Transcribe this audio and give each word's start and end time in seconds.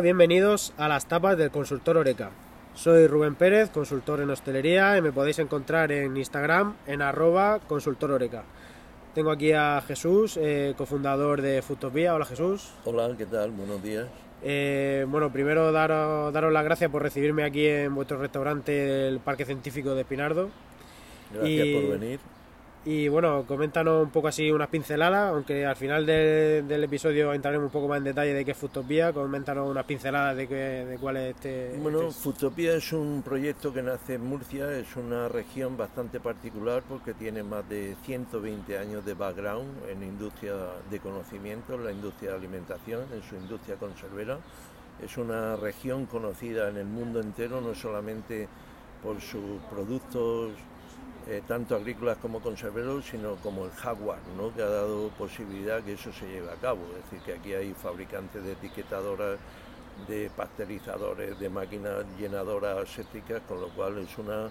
Hola, 0.00 0.04
bienvenidos 0.06 0.72
a 0.78 0.88
las 0.88 1.04
tapas 1.04 1.36
del 1.36 1.50
consultor 1.50 1.98
Oreca. 1.98 2.30
Soy 2.74 3.06
Rubén 3.06 3.34
Pérez, 3.34 3.68
consultor 3.68 4.22
en 4.22 4.30
hostelería 4.30 4.96
y 4.96 5.02
me 5.02 5.12
podéis 5.12 5.38
encontrar 5.40 5.92
en 5.92 6.16
Instagram 6.16 6.74
en 6.86 7.02
arroba 7.02 7.58
consultor 7.68 8.12
Oreca. 8.12 8.44
Tengo 9.14 9.30
aquí 9.30 9.52
a 9.52 9.82
Jesús, 9.86 10.38
eh, 10.40 10.72
cofundador 10.78 11.42
de 11.42 11.60
Futopía. 11.60 12.14
Hola 12.14 12.24
Jesús. 12.24 12.70
Hola, 12.86 13.14
¿qué 13.18 13.26
tal? 13.26 13.50
Buenos 13.50 13.82
días. 13.82 14.06
Eh, 14.42 15.04
bueno, 15.06 15.30
primero 15.30 15.70
daros, 15.70 16.32
daros 16.32 16.50
las 16.50 16.64
gracias 16.64 16.90
por 16.90 17.02
recibirme 17.02 17.44
aquí 17.44 17.66
en 17.66 17.94
vuestro 17.94 18.16
restaurante 18.18 18.72
del 18.72 19.20
Parque 19.20 19.44
Científico 19.44 19.94
de 19.94 20.06
Pinardo. 20.06 20.48
Gracias 21.34 21.66
Y- 21.66 21.74
por 21.74 21.98
venir. 22.00 22.20
Y 22.82 23.08
bueno, 23.08 23.44
coméntanos 23.46 24.02
un 24.04 24.10
poco 24.10 24.28
así 24.28 24.50
unas 24.50 24.68
pinceladas, 24.68 25.32
aunque 25.34 25.66
al 25.66 25.76
final 25.76 26.06
de- 26.06 26.62
del 26.66 26.82
episodio 26.84 27.30
entraremos 27.34 27.66
un 27.66 27.70
poco 27.72 27.88
más 27.88 27.98
en 27.98 28.04
detalle 28.04 28.32
de 28.32 28.42
qué 28.42 28.52
es 28.52 28.56
Futopía, 28.56 29.12
coméntanos 29.12 29.68
unas 29.68 29.84
pinceladas 29.84 30.34
de, 30.34 30.48
qué, 30.48 30.54
de 30.86 30.96
cuál 30.98 31.18
es 31.18 31.34
este... 31.36 31.76
Bueno, 31.78 32.08
este- 32.08 32.22
Futopía 32.22 32.74
es 32.74 32.90
un 32.94 33.20
proyecto 33.22 33.70
que 33.74 33.82
nace 33.82 34.14
en 34.14 34.24
Murcia, 34.24 34.72
es 34.78 34.96
una 34.96 35.28
región 35.28 35.76
bastante 35.76 36.20
particular 36.20 36.82
porque 36.88 37.12
tiene 37.12 37.42
más 37.42 37.68
de 37.68 37.96
120 38.06 38.78
años 38.78 39.04
de 39.04 39.12
background 39.12 39.68
en 39.90 40.02
industria 40.02 40.54
de 40.90 41.00
conocimiento, 41.00 41.74
en 41.74 41.84
la 41.84 41.92
industria 41.92 42.30
de 42.30 42.36
alimentación, 42.38 43.02
en 43.12 43.22
su 43.22 43.34
industria 43.36 43.76
conservera. 43.76 44.38
Es 45.04 45.18
una 45.18 45.54
región 45.56 46.06
conocida 46.06 46.70
en 46.70 46.78
el 46.78 46.86
mundo 46.86 47.20
entero, 47.20 47.60
no 47.60 47.74
solamente 47.74 48.48
por 49.02 49.20
sus 49.20 49.60
productos 49.70 50.52
eh, 51.28 51.42
tanto 51.46 51.76
agrícolas 51.76 52.16
como 52.18 52.40
conserveros, 52.40 53.04
sino 53.04 53.36
como 53.36 53.66
el 53.66 53.70
Jaguar, 53.72 54.18
¿no? 54.36 54.54
que 54.54 54.62
ha 54.62 54.68
dado 54.68 55.08
posibilidad 55.10 55.82
que 55.82 55.92
eso 55.92 56.12
se 56.12 56.26
lleve 56.26 56.50
a 56.50 56.56
cabo. 56.56 56.80
Es 56.96 57.04
decir, 57.04 57.20
que 57.24 57.32
aquí 57.34 57.52
hay 57.52 57.74
fabricantes 57.74 58.42
de 58.42 58.52
etiquetadoras, 58.52 59.38
de 60.08 60.30
pasteurizadores, 60.34 61.38
de 61.38 61.48
máquinas 61.50 62.04
llenadoras 62.18 62.88
sépticas, 62.88 63.42
con 63.46 63.60
lo 63.60 63.68
cual 63.68 63.98
es 63.98 64.16
una, 64.18 64.46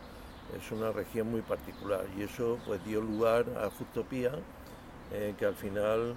es 0.56 0.72
una 0.72 0.92
región 0.92 1.32
muy 1.32 1.42
particular. 1.42 2.06
Y 2.18 2.24
eso 2.24 2.60
pues 2.66 2.84
dio 2.86 3.02
lugar 3.02 3.46
a 3.62 3.70
Futopía, 3.70 4.32
eh, 5.12 5.34
que 5.38 5.46
al 5.46 5.56
final 5.56 6.14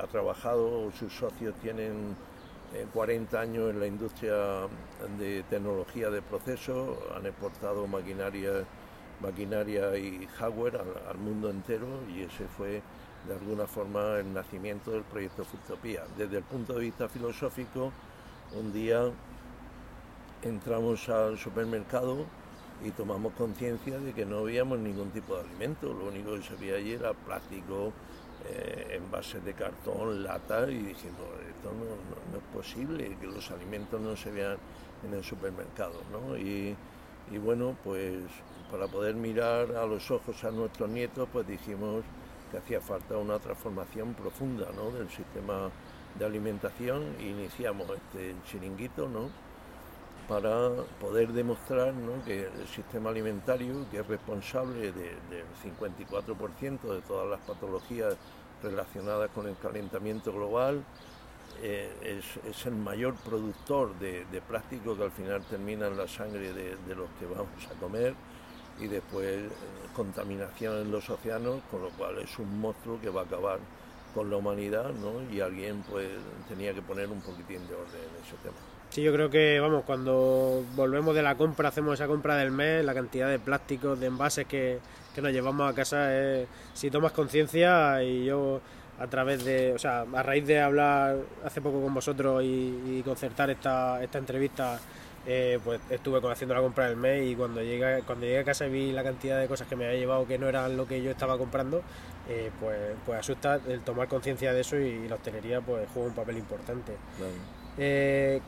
ha 0.00 0.06
trabajado, 0.06 0.90
sus 0.92 1.12
socios 1.12 1.54
tienen 1.60 2.16
eh, 2.74 2.86
40 2.92 3.40
años 3.40 3.70
en 3.70 3.80
la 3.80 3.86
industria 3.86 4.68
de 5.18 5.42
tecnología 5.50 6.10
de 6.10 6.22
proceso, 6.22 6.98
han 7.16 7.26
exportado 7.26 7.86
maquinaria, 7.86 8.64
maquinaria 9.20 9.96
y 9.96 10.26
hardware 10.38 10.80
al, 11.08 11.18
mundo 11.18 11.50
entero 11.50 11.86
y 12.14 12.22
ese 12.22 12.46
fue 12.56 12.82
de 13.26 13.34
alguna 13.34 13.66
forma 13.66 14.18
el 14.18 14.32
nacimiento 14.32 14.92
del 14.92 15.02
proyecto 15.02 15.44
Futopía. 15.44 16.04
Desde 16.16 16.38
el 16.38 16.44
punto 16.44 16.74
de 16.74 16.80
vista 16.80 17.08
filosófico, 17.08 17.92
un 18.54 18.72
día 18.72 19.10
entramos 20.42 21.08
al 21.08 21.38
supermercado 21.38 22.24
y 22.84 22.90
tomamos 22.90 23.32
conciencia 23.34 23.98
de 23.98 24.12
que 24.12 24.26
no 24.26 24.44
veíamos 24.44 24.78
ningún 24.78 25.10
tipo 25.10 25.34
de 25.34 25.40
alimento, 25.40 25.92
lo 25.92 26.06
único 26.08 26.34
que 26.34 26.42
se 26.42 26.54
veía 26.56 26.76
allí 26.76 26.92
era 26.92 27.14
plástico, 27.14 27.92
eh, 28.48 29.00
envases 29.02 29.42
de 29.44 29.54
cartón, 29.54 30.22
lata 30.22 30.70
y 30.70 30.76
dijimos, 30.78 31.26
esto 31.48 31.72
no, 31.72 31.84
no- 31.84 32.32
no 32.32 32.38
es 32.38 32.44
posible 32.54 33.16
que 33.20 33.26
los 33.26 33.50
alimentos 33.50 34.00
no 34.00 34.14
se 34.14 34.30
vean 34.30 34.58
en 35.06 35.14
el 35.14 35.24
supermercado. 35.24 35.94
¿no? 36.12 36.36
Y, 36.36 36.76
y 37.32 37.38
bueno, 37.38 37.76
pues 37.82 38.18
para 38.70 38.86
poder 38.88 39.14
mirar 39.14 39.72
a 39.76 39.86
los 39.86 40.10
ojos 40.10 40.42
a 40.44 40.50
nuestros 40.50 40.88
nietos, 40.88 41.28
pues 41.32 41.46
dijimos 41.46 42.04
que 42.50 42.58
hacía 42.58 42.80
falta 42.80 43.16
una 43.16 43.38
transformación 43.38 44.14
profunda 44.14 44.66
¿no? 44.74 44.90
del 44.90 45.08
sistema 45.10 45.70
de 46.18 46.24
alimentación 46.24 47.02
iniciamos 47.20 47.88
este 47.90 48.34
chiringuito, 48.46 49.08
¿no? 49.08 49.28
para 50.28 50.70
poder 51.00 51.32
demostrar 51.32 51.92
¿no? 51.94 52.24
que 52.24 52.46
el 52.46 52.66
sistema 52.68 53.10
alimentario, 53.10 53.86
que 53.90 53.98
es 54.00 54.06
responsable 54.06 54.92
de- 54.92 55.16
del 55.30 55.44
54% 55.62 56.80
de 56.94 57.00
todas 57.02 57.28
las 57.28 57.40
patologías 57.40 58.16
relacionadas 58.62 59.30
con 59.30 59.46
el 59.46 59.56
calentamiento 59.58 60.32
global, 60.32 60.82
eh, 61.62 61.90
es, 62.02 62.44
es 62.44 62.66
el 62.66 62.74
mayor 62.74 63.14
productor 63.14 63.96
de, 63.98 64.24
de 64.26 64.40
plástico 64.40 64.96
que 64.96 65.04
al 65.04 65.12
final 65.12 65.42
termina 65.44 65.86
en 65.86 65.96
la 65.96 66.08
sangre 66.08 66.52
de 66.52 66.94
los 66.94 67.08
que 67.20 67.26
vamos 67.26 67.48
a 67.70 67.78
comer 67.80 68.14
y 68.80 68.86
después 68.86 69.26
eh, 69.26 69.48
contaminación 69.94 70.82
en 70.82 70.90
los 70.90 71.08
océanos, 71.08 71.60
con 71.70 71.82
lo 71.82 71.90
cual 71.90 72.18
es 72.18 72.38
un 72.38 72.60
monstruo 72.60 73.00
que 73.00 73.08
va 73.08 73.22
a 73.22 73.24
acabar 73.24 73.58
con 74.14 74.30
la 74.30 74.36
humanidad 74.36 74.92
¿no? 74.92 75.22
y 75.30 75.40
alguien 75.40 75.82
pues 75.90 76.08
tenía 76.48 76.72
que 76.72 76.82
poner 76.82 77.08
un 77.08 77.20
poquitín 77.20 77.66
de 77.68 77.74
orden 77.74 78.00
en 78.00 78.24
ese 78.24 78.36
tema. 78.42 78.56
Sí, 78.90 79.02
yo 79.02 79.12
creo 79.12 79.28
que, 79.28 79.60
vamos, 79.60 79.84
cuando 79.84 80.64
volvemos 80.74 81.14
de 81.14 81.22
la 81.22 81.34
compra, 81.34 81.68
hacemos 81.68 81.94
esa 81.94 82.06
compra 82.06 82.36
del 82.36 82.50
mes, 82.50 82.84
la 82.84 82.94
cantidad 82.94 83.28
de 83.28 83.38
plásticos, 83.38 83.98
de 83.98 84.06
envases 84.06 84.46
que, 84.46 84.78
que 85.14 85.20
nos 85.20 85.32
llevamos 85.32 85.70
a 85.70 85.74
casa, 85.74 86.16
es, 86.16 86.48
si 86.72 86.90
tomas 86.90 87.12
conciencia 87.12 88.02
y 88.02 88.24
yo 88.24 88.60
a 88.98 89.06
través 89.08 89.44
de, 89.44 89.74
o 89.74 89.78
sea, 89.78 90.06
a 90.14 90.22
raíz 90.22 90.46
de 90.46 90.60
hablar 90.60 91.16
hace 91.44 91.60
poco 91.60 91.82
con 91.82 91.92
vosotros 91.92 92.42
y, 92.42 92.98
y 92.98 93.02
concertar 93.04 93.50
esta, 93.50 94.02
esta 94.02 94.18
entrevista, 94.18 94.78
eh, 95.28 95.58
pues 95.64 95.80
estuve 95.90 96.20
haciendo 96.30 96.54
la 96.54 96.60
compra 96.60 96.86
del 96.86 96.96
mes 96.96 97.26
y 97.26 97.34
cuando 97.34 97.60
llegué, 97.60 98.02
cuando 98.06 98.26
llegué 98.26 98.38
a 98.38 98.44
casa 98.44 98.66
y 98.66 98.70
vi 98.70 98.92
la 98.92 99.02
cantidad 99.02 99.40
de 99.40 99.48
cosas 99.48 99.66
que 99.66 99.74
me 99.74 99.84
había 99.84 99.98
llevado 99.98 100.24
que 100.24 100.38
no 100.38 100.48
eran 100.48 100.76
lo 100.76 100.86
que 100.86 101.02
yo 101.02 101.10
estaba 101.10 101.36
comprando, 101.36 101.82
eh, 102.28 102.52
pues, 102.60 102.78
pues 103.04 103.18
asusta 103.18 103.58
el 103.66 103.80
tomar 103.80 104.06
conciencia 104.06 104.52
de 104.52 104.60
eso 104.60 104.76
y, 104.76 105.08
la 105.08 105.16
hostelería 105.16 105.60
pues 105.60 105.88
juega 105.92 106.10
un 106.10 106.14
papel 106.14 106.38
importante. 106.38 106.92
Eh, 107.76 108.40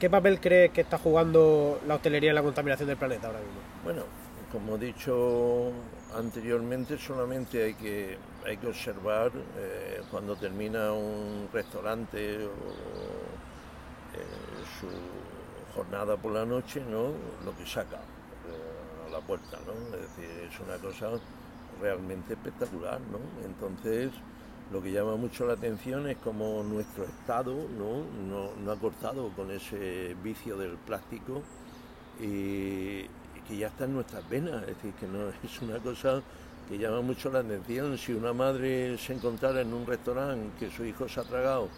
¿Qué 0.00 0.10
papel 0.10 0.40
crees 0.40 0.72
que 0.72 0.80
está 0.80 0.98
jugando 0.98 1.80
la 1.86 1.94
hostelería 1.94 2.30
en 2.30 2.36
la 2.36 2.42
contaminación 2.42 2.88
del 2.88 2.96
planeta 2.96 3.28
ahora 3.28 3.38
mismo? 3.38 3.60
Bueno, 3.84 4.02
como 4.50 4.74
he 4.74 4.78
dicho 4.78 5.70
anteriormente, 6.16 6.98
solamente 6.98 7.62
hay 7.62 7.74
que, 7.74 8.18
hay 8.44 8.56
que 8.56 8.66
observar 8.66 9.30
cuando 10.10 10.34
termina 10.34 10.92
un 10.92 11.48
restaurante 11.52 12.44
o 12.44 12.48
su 14.80 14.88
jornada 15.78 16.16
por 16.16 16.32
la 16.32 16.44
noche, 16.44 16.82
¿no? 16.90 17.12
lo 17.44 17.56
que 17.56 17.64
saca 17.64 17.98
eh, 17.98 19.06
a 19.06 19.10
la 19.10 19.20
puerta. 19.20 19.58
¿no? 19.64 19.96
Es 19.96 20.02
decir, 20.02 20.28
es 20.50 20.58
una 20.58 20.76
cosa 20.78 21.10
realmente 21.80 22.32
espectacular. 22.32 23.00
¿no? 23.12 23.18
Entonces, 23.46 24.10
lo 24.72 24.82
que 24.82 24.90
llama 24.90 25.14
mucho 25.14 25.46
la 25.46 25.52
atención 25.52 26.08
es 26.08 26.16
como 26.18 26.64
nuestro 26.64 27.04
Estado 27.04 27.54
¿no? 27.54 28.02
No, 28.28 28.50
no 28.62 28.72
ha 28.72 28.76
cortado 28.76 29.30
con 29.36 29.52
ese 29.52 30.16
vicio 30.22 30.56
del 30.56 30.72
plástico 30.78 31.42
y, 32.20 33.02
que 33.46 33.56
ya 33.56 33.68
está 33.68 33.84
en 33.84 33.94
nuestras 33.94 34.28
venas, 34.28 34.60
es 34.62 34.76
decir, 34.76 34.92
que 34.94 35.06
no 35.06 35.28
es 35.44 35.62
una 35.62 35.78
cosa 35.78 36.20
que 36.68 36.76
llama 36.76 37.02
mucho 37.02 37.30
la 37.30 37.38
atención. 37.38 37.96
Si 37.96 38.12
una 38.12 38.32
madre 38.32 38.98
se 38.98 39.14
encontrara 39.14 39.60
en 39.60 39.72
un 39.72 39.86
restaurante 39.86 40.58
que 40.58 40.70
su 40.70 40.84
hijo 40.84 41.08
se 41.08 41.20
ha 41.20 41.22
tragado 41.22 41.68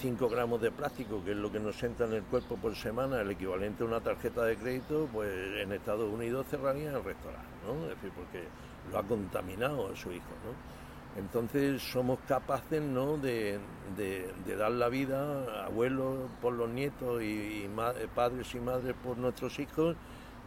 5 0.00 0.28
gramos 0.28 0.60
de 0.60 0.70
plástico, 0.70 1.22
que 1.24 1.32
es 1.32 1.36
lo 1.36 1.50
que 1.50 1.58
nos 1.60 1.82
entra 1.82 2.06
en 2.06 2.12
el 2.14 2.22
cuerpo 2.22 2.56
por 2.56 2.74
semana, 2.76 3.20
el 3.20 3.30
equivalente 3.30 3.82
a 3.82 3.86
una 3.86 4.00
tarjeta 4.00 4.44
de 4.44 4.56
crédito, 4.56 5.08
pues 5.12 5.30
en 5.60 5.72
Estados 5.72 6.12
Unidos 6.12 6.46
cerrarían 6.48 6.94
el 6.94 7.04
restaurante, 7.04 7.48
¿no? 7.66 7.82
Es 7.84 7.96
decir, 7.96 8.12
porque 8.14 8.44
lo 8.92 8.98
ha 8.98 9.02
contaminado 9.02 9.90
a 9.92 9.96
su 9.96 10.12
hijo, 10.12 10.30
¿no? 10.44 11.20
Entonces 11.20 11.82
somos 11.82 12.20
capaces 12.28 12.80
¿no? 12.80 13.16
de, 13.16 13.58
de- 13.96 14.56
dar 14.56 14.70
la 14.70 14.88
vida, 14.88 15.64
abuelos 15.66 16.30
por 16.40 16.52
los 16.52 16.68
nietos 16.70 17.20
y, 17.22 17.68
ma- 17.74 17.92
padres 18.14 18.54
y 18.54 18.60
madres 18.60 18.94
por 19.02 19.18
nuestros 19.18 19.58
hijos, 19.58 19.96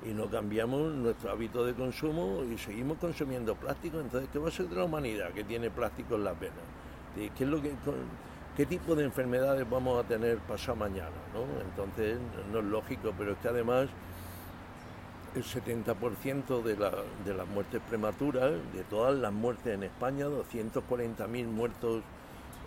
y 0.05 0.13
no 0.13 0.29
cambiamos 0.29 0.93
nuestro 0.93 1.31
hábito 1.31 1.65
de 1.65 1.73
consumo 1.73 2.43
y 2.49 2.57
seguimos 2.57 2.97
consumiendo 2.97 3.55
plástico. 3.55 3.99
Entonces, 3.99 4.29
¿qué 4.31 4.39
va 4.39 4.47
a 4.47 4.51
ser 4.51 4.67
de 4.67 4.75
la 4.77 4.85
humanidad 4.85 5.31
que 5.31 5.43
tiene 5.43 5.69
plástico 5.69 6.15
en 6.15 6.23
las 6.23 6.39
venas? 6.39 6.57
¿Qué, 7.15 7.43
es 7.43 7.49
lo 7.49 7.61
que, 7.61 7.69
¿Qué 8.55 8.67
tipo 8.67 8.93
de 8.93 9.03
enfermedades 9.03 9.67
vamos 9.67 10.03
a 10.03 10.07
tener 10.07 10.37
pasado 10.37 10.75
mañana? 10.75 11.09
¿no? 11.33 11.41
Entonces, 11.61 12.19
no 12.51 12.59
es 12.59 12.65
lógico, 12.65 13.11
pero 13.17 13.31
es 13.31 13.37
que 13.39 13.47
además 13.47 13.89
el 15.33 15.43
70% 15.43 16.61
de, 16.61 16.75
de 16.75 17.33
las 17.33 17.47
muertes 17.47 17.81
prematuras, 17.89 18.51
de 18.73 18.83
todas 18.91 19.15
las 19.15 19.33
muertes 19.33 19.73
en 19.73 19.81
España, 19.81 20.27
240.000 20.27 21.45
muertos 21.47 22.03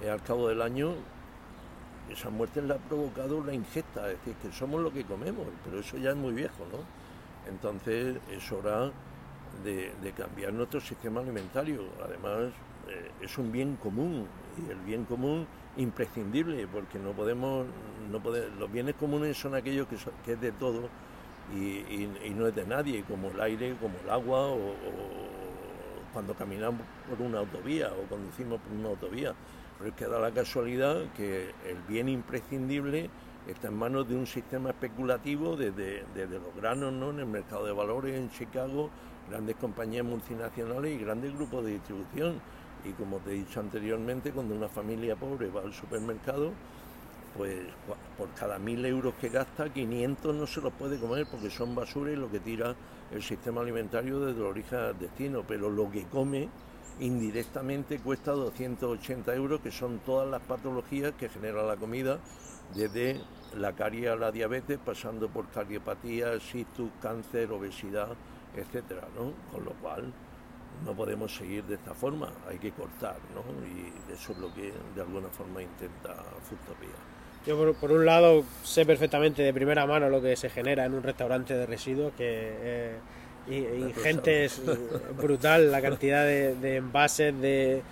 eh, 0.03 0.11
al 0.11 0.21
cabo 0.25 0.49
del 0.49 0.61
año, 0.61 0.91
esas 2.11 2.33
muertes 2.33 2.65
las 2.65 2.79
ha 2.79 2.88
provocado 2.88 3.44
la 3.44 3.55
ingesta, 3.55 4.11
es 4.11 4.19
decir, 4.19 4.35
que 4.43 4.50
somos 4.50 4.81
lo 4.81 4.93
que 4.93 5.05
comemos, 5.05 5.47
pero 5.65 5.79
eso 5.79 5.99
ya 5.99 6.11
es 6.11 6.17
muy 6.17 6.33
viejo, 6.33 6.67
¿no? 6.73 6.79
Entonces 7.49 8.17
es 8.29 8.50
hora 8.50 8.91
de, 9.62 9.93
de 10.03 10.12
cambiar 10.12 10.53
nuestro 10.53 10.81
sistema 10.81 11.21
alimentario. 11.21 11.83
Además, 12.05 12.53
eh, 12.88 13.11
es 13.21 13.38
un 13.38 13.53
bien 13.53 13.77
común 13.77 14.27
y 14.59 14.71
el 14.71 14.79
bien 14.79 15.05
común 15.05 15.47
imprescindible 15.76 16.67
porque 16.67 16.99
no 16.99 17.12
podemos, 17.12 17.67
no 18.11 18.19
pode- 18.23 18.49
los 18.58 18.70
bienes 18.70 18.94
comunes 18.94 19.37
son 19.37 19.55
aquellos 19.55 19.87
que, 19.88 19.99
son- 19.99 20.12
es 20.26 20.40
de 20.40 20.52
todo 20.52 20.88
y, 21.55 21.58
y- 21.58 22.34
no 22.34 22.46
es 22.46 22.55
de 22.55 22.67
nadie, 22.67 23.05
como 23.05 23.28
el 23.31 23.40
aire, 23.40 23.76
como 23.81 23.94
el 24.02 24.11
agua 24.11 24.49
o, 24.49 24.56
cuando 26.12 26.34
caminamos 26.34 26.81
por 27.08 27.20
una 27.20 27.38
autovía 27.40 27.90
o 27.93 28.08
conducimos 28.08 28.61
por 28.61 28.73
una 28.73 28.88
autovía. 28.88 29.34
Pero 29.78 29.90
es 29.90 29.96
que 29.96 30.06
da 30.06 30.19
la 30.19 30.31
casualidad 30.31 30.96
que 31.14 31.50
el 31.69 31.76
bien 31.87 32.08
imprescindible 32.08 33.11
está 33.46 33.69
en 33.69 33.75
manos 33.76 34.08
de 34.08 34.17
un 34.17 34.26
sistema 34.26 34.70
especulativo 34.70 35.56
desde, 35.56 36.05
los 36.14 36.55
granos 36.56 36.93
¿no? 36.93 37.11
en 37.11 37.20
el 37.20 37.26
mercado 37.26 37.67
de 37.67 37.73
valores 37.73 38.17
en 38.19 38.31
Chicago, 38.31 38.88
grandes 39.31 39.56
compañías 39.56 40.05
multinacionales 40.05 40.99
y 40.99 41.05
grandes 41.05 41.34
grupos 41.34 41.64
de 41.64 41.73
distribución. 41.73 42.40
Y 42.84 42.93
como 42.93 43.19
te 43.19 43.31
he 43.31 43.34
dicho 43.34 43.61
anteriormente, 43.61 44.31
cuando 44.31 44.55
una 44.55 44.69
familia 44.69 45.17
pobre 45.17 45.49
va 45.49 45.62
al 45.62 45.73
supermercado, 45.73 46.52
pues 47.37 47.55
por 48.17 48.31
cada 48.31 48.58
mil 48.58 48.84
euros 48.84 49.14
que 49.20 49.28
gasta, 49.28 49.69
500 49.73 50.34
no 50.34 50.46
se 50.46 50.61
los 50.61 50.73
puede 50.73 50.99
comer 50.99 51.26
porque 51.31 51.50
son 51.50 51.75
basura 51.75 52.11
y 52.11 52.17
lo 52.17 52.31
que 52.31 52.40
tira 52.40 52.75
el 53.11 53.23
sistema 53.23 53.61
alimentario 53.61 54.20
desde 54.20 54.40
el 54.40 54.46
origen 54.46 54.78
al 54.78 54.99
destino, 54.99 55.44
pero 55.46 55.70
lo 55.70 55.90
que 55.90 56.05
come 56.05 56.49
indirectamente 56.99 57.99
cuesta 57.99 58.32
280 58.32 59.34
euros, 59.34 59.61
que 59.61 59.70
son 59.70 59.99
todas 59.99 60.28
las 60.28 60.40
patologías 60.43 61.12
que 61.12 61.28
genera 61.28 61.62
la 61.62 61.76
comida, 61.76 62.19
desde 62.75 63.20
la 63.55 63.73
carie 63.75 64.08
a 64.08 64.17
la 64.17 64.32
diabetes, 64.32 64.78
pasando 64.84 65.28
por 65.28 65.49
cardiopatía, 65.49 66.40
situs, 66.40 66.90
cáncer, 67.02 67.52
obesidad, 67.52 68.08
etcétera, 68.56 69.06
¿no? 69.14 69.32
Con 69.52 69.64
lo 69.64 69.73
cual 69.73 70.12
no 70.84 70.94
podemos 70.94 71.34
seguir 71.34 71.64
de 71.64 71.75
esta 71.75 71.94
forma, 71.94 72.31
hay 72.49 72.58
que 72.58 72.70
cortar, 72.73 73.17
¿no? 73.34 73.43
Y 73.67 74.12
eso 74.12 74.32
es 74.32 74.38
lo 74.38 74.52
que 74.55 74.73
de 74.94 75.00
alguna 75.00 75.28
forma 75.28 75.62
intenta 75.62 76.14
Futopía. 76.43 76.96
Yo 77.46 77.75
por, 77.75 77.93
un 77.93 78.05
lado 78.05 78.44
sé 78.64 78.84
perfectamente 78.84 79.43
de 79.43 79.55
primera 79.55 79.87
mano 79.87 80.08
lo 80.08 80.20
que 80.20 80.34
se 80.37 80.50
genera 80.50 80.84
en 80.84 80.94
un 80.94 81.02
restaurante 81.02 81.55
de 81.55 81.64
residuos, 81.64 82.12
que 82.14 82.96
y, 83.49 83.93
gente 84.02 84.44
es 84.44 84.61
brutal 85.17 85.70
la 85.70 85.81
cantidad 85.81 86.25
de, 86.25 86.76
envases, 86.76 87.38
de... 87.40 87.82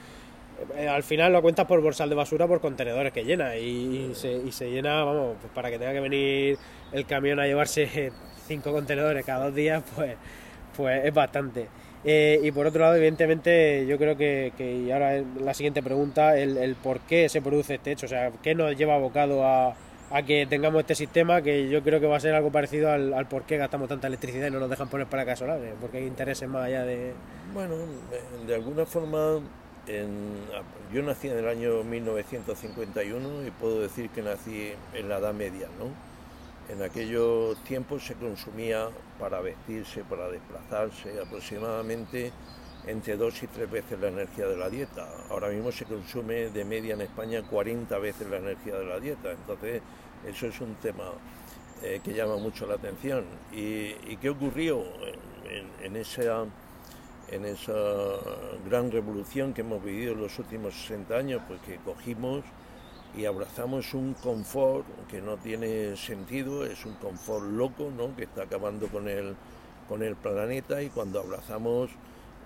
Eh, 0.77 0.89
al 0.89 1.03
final 1.03 1.33
lo 1.33 1.43
cuentas 1.43 1.67
por 1.67 1.81
bolsal 1.81 2.09
de 2.09 2.15
basura 2.15 2.47
por 2.47 2.61
contenedores 2.61 3.13
que 3.13 3.25
llena 3.25 3.57
y, 3.57 4.13
se, 4.15 4.71
llena, 4.71 5.05
vamos, 5.05 5.37
pues 5.41 5.53
para 5.53 5.71
que 5.71 5.79
tenga 5.79 5.93
que 5.93 6.01
venir 6.01 6.59
el 6.93 7.07
camión 7.07 7.41
a 7.41 7.47
llevarse 7.47 8.13
cinco 8.47 8.73
contenedores 8.73 9.25
cada 9.25 9.47
dos 9.47 9.55
días, 9.55 9.83
pues, 9.95 10.17
pues 10.77 11.05
es 11.05 11.15
bastante. 11.15 11.69
Eh, 12.05 12.41
y 12.43 12.51
por 12.53 12.67
otro 12.67 12.83
lado, 12.83 12.97
evidentemente, 12.97 13.87
yo 13.87 13.97
creo 13.97 14.17
que, 14.17 14.53
y 14.59 14.91
ahora 14.91 15.23
la 15.41 15.55
siguiente 15.55 15.83
pregunta, 15.83 16.39
el, 16.39 16.59
el 16.59 16.75
por 16.75 17.01
qué 17.01 17.29
se 17.29 17.41
produce 17.41 17.75
este 17.75 17.93
hecho, 17.93 18.07
o 18.07 18.09
sea, 18.09 18.31
¿qué 18.43 18.55
nos 18.55 18.77
lleva 18.77 18.97
abocado 18.97 19.45
a, 19.47 19.75
a 20.11 20.23
que 20.23 20.47
tengamos 20.47 20.81
este 20.81 20.95
sistema 20.95 21.41
que 21.41 21.69
yo 21.69 21.83
creo 21.83 22.01
que 22.01 22.07
va 22.07 22.19
a 22.19 22.21
ser 22.21 22.35
algo 22.35 22.53
parecido 22.53 22.91
al, 22.91 23.27
por 23.27 23.45
qué 23.45 23.57
gastamos 23.57 23.89
tanta 23.89 24.07
electricidad 24.07 24.49
y 24.49 24.51
no 24.51 24.61
nos 24.61 24.71
dejan 24.71 24.89
poner 24.89 25.07
placas 25.07 25.39
solares, 25.39 25.73
porque 25.81 25.99
hay 25.99 26.07
intereses 26.07 26.49
más 26.49 26.67
allá 26.67 26.85
de... 26.85 27.15
Bueno, 27.55 27.75
de 28.47 28.55
alguna 28.55 28.85
forma, 28.85 29.41
yo 30.93 31.03
nací 31.03 31.29
en 31.29 31.39
el 31.39 31.49
año 31.49 31.83
1951 31.85 33.47
y 33.47 33.51
puedo 33.51 33.81
decir 33.81 34.11
que 34.11 34.23
nací 34.23 34.73
en 34.93 35.09
la 35.09 35.19
Edad 35.19 35.33
Media, 35.33 35.69
¿no? 35.79 36.14
En 36.69 36.83
aquellos 36.83 37.63
tiempos 37.65 38.07
se 38.07 38.15
consumía 38.15 38.89
para 39.19 39.41
vestirse, 39.41 40.03
para 40.05 40.29
desplazarse, 40.31 41.21
aproximadamente 41.21 42.33
entre 42.87 43.17
dos 43.17 43.43
y 43.43 43.47
tres 43.47 43.71
veces 43.71 44.01
la 44.01 44.09
energía 44.09 44.47
de 44.47 44.57
la 44.57 44.71
dieta. 44.71 45.07
Ahora 45.31 45.49
mismo 45.49 45.73
se 45.73 45.85
consume 45.85 46.51
de 46.51 46.65
media 46.65 46.95
en 46.95 47.03
España 47.03 47.43
40 47.43 47.99
veces 47.99 48.29
la 48.31 48.39
energía 48.39 48.77
de 48.77 48.85
la 48.87 48.99
dieta. 48.99 49.31
Entonces, 49.33 49.83
eso 50.27 50.47
es 50.47 50.61
un 50.61 50.75
tema 50.77 51.05
eh, 51.83 52.01
que 52.03 52.15
llama 52.15 52.37
mucho 52.37 52.67
la 52.67 52.75
atención. 52.75 53.25
¿Y, 53.53 54.17
qué 54.17 54.31
ocurrió 54.31 54.85
en, 55.83 55.97
esa, 55.97 56.47
en 57.31 57.45
esa 57.45 57.73
gran 58.67 58.91
revolución 58.91 59.53
que 59.53 59.61
hemos 59.61 59.85
vivido 59.85 60.13
en 60.13 60.23
los 60.23 60.39
últimos 60.39 60.75
60 60.75 61.15
años? 61.15 61.43
Pues 61.47 61.61
que 61.61 61.77
cogimos 61.77 62.43
y 63.17 63.25
abrazamos 63.27 63.95
un 63.95 64.15
confort 64.15 64.87
que 65.09 65.21
no 65.21 65.37
tiene 65.37 65.97
sentido, 65.97 66.65
es 66.65 66.85
un 66.85 66.95
confort 66.95 67.45
loco, 67.45 67.91
¿no? 67.97 68.15
que 68.17 68.25
está 68.25 68.43
acabando 68.43 68.89
con 68.89 69.09
el, 69.09 69.37
con 69.89 70.03
el 70.03 70.17
planeta 70.17 70.83
y 70.83 70.89
cuando 70.89 71.21
abrazamos 71.21 71.91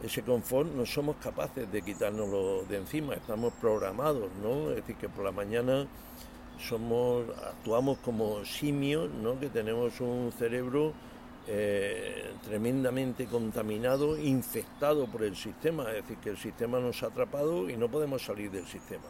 ese 0.03 0.23
confort 0.23 0.71
no 0.73 0.87
somos 0.87 1.17
capaces 1.17 1.71
de 1.73 1.83
quitárnoslo 1.83 2.65
de 2.65 2.77
encima, 2.77 3.15
estamos 3.15 3.53
programados, 3.61 4.31
¿no? 4.41 4.71
Es 4.71 4.77
decir, 4.77 4.95
que 4.95 5.09
por 5.09 5.25
la 5.25 5.33
mañana 5.33 5.89
somos, 6.59 7.25
actuamos 7.47 7.99
como 7.99 8.45
simios, 8.45 9.11
¿no? 9.11 9.39
que 9.39 9.49
tenemos 9.49 10.01
un 10.01 10.33
cerebro 10.37 10.93
eh, 11.47 12.33
tremendamente 12.45 13.27
contaminado, 13.27 14.19
infectado 14.19 15.07
por 15.07 15.23
el 15.23 15.37
sistema, 15.37 15.85
es 15.91 16.03
decir, 16.03 16.19
que 16.19 16.31
el 16.31 16.37
sistema 16.37 16.79
nos 16.79 17.03
ha 17.03 17.07
atrapado 17.07 17.71
y 17.71 17.77
no 17.77 17.89
podemos 17.89 18.23
salir 18.23 18.51
del 18.51 18.67
sistema. 18.67 19.05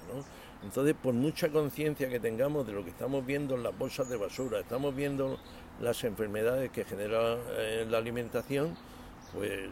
Entonces, 0.62 0.94
por 1.00 1.14
mucha 1.14 1.50
conciencia 1.50 2.08
que 2.08 2.18
tengamos 2.18 2.66
de 2.66 2.72
lo 2.72 2.82
que 2.84 2.90
estamos 2.90 3.24
viendo 3.24 3.54
en 3.54 3.62
las 3.62 3.76
bolsas 3.78 4.08
de 4.08 4.16
basura, 4.16 4.60
estamos 4.60 4.94
viendo 4.94 5.38
las 5.80 6.02
enfermedades 6.04 6.70
que 6.70 6.84
genera 6.84 7.36
eh, 7.50 7.86
la 7.88 7.98
alimentación, 7.98 8.76
pues 9.32 9.50
eh, 9.52 9.68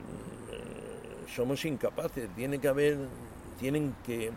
somos 1.35 1.65
incapaces, 1.65 2.29
tiene 2.37 2.61
que 2.61 2.69
haber, 2.69 2.99
tienen 3.59 3.95
que 4.05 4.31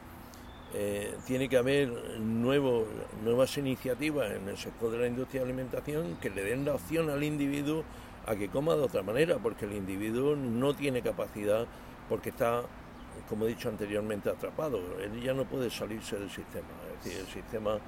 eh, 0.71 1.15
tiene 1.25 1.49
que 1.49 1.57
haber 1.57 1.89
nuevas 2.19 3.57
iniciativas 3.57 4.31
en 4.31 4.47
el 4.47 4.55
sector 4.55 4.91
de 4.91 4.99
la 4.99 5.07
industria 5.07 5.41
de 5.41 5.47
alimentación 5.47 6.17
que 6.21 6.29
le 6.29 6.43
den 6.43 6.63
la 6.63 6.75
opción 6.75 7.09
al 7.09 7.23
individuo 7.23 7.83
a 8.27 8.35
que 8.35 8.49
coma 8.49 8.75
de 8.75 8.83
otra 8.83 9.01
manera, 9.01 9.39
porque 9.39 9.65
el 9.65 9.73
individuo 9.73 10.35
no 10.35 10.75
tiene 10.75 11.01
capacidad, 11.01 11.65
porque 12.07 12.29
está, 12.29 12.61
como 13.27 13.45
he 13.45 13.49
dicho 13.49 13.69
anteriormente, 13.69 14.29
atrapado. 14.29 14.79
Él 15.01 15.21
ya 15.21 15.33
no 15.33 15.45
puede 15.45 15.69
salirse 15.69 16.17
del 16.17 16.29
sistema. 16.29 16.67
Es 16.97 17.03
decir, 17.03 17.21
el 17.21 17.27
sistema 17.27 17.79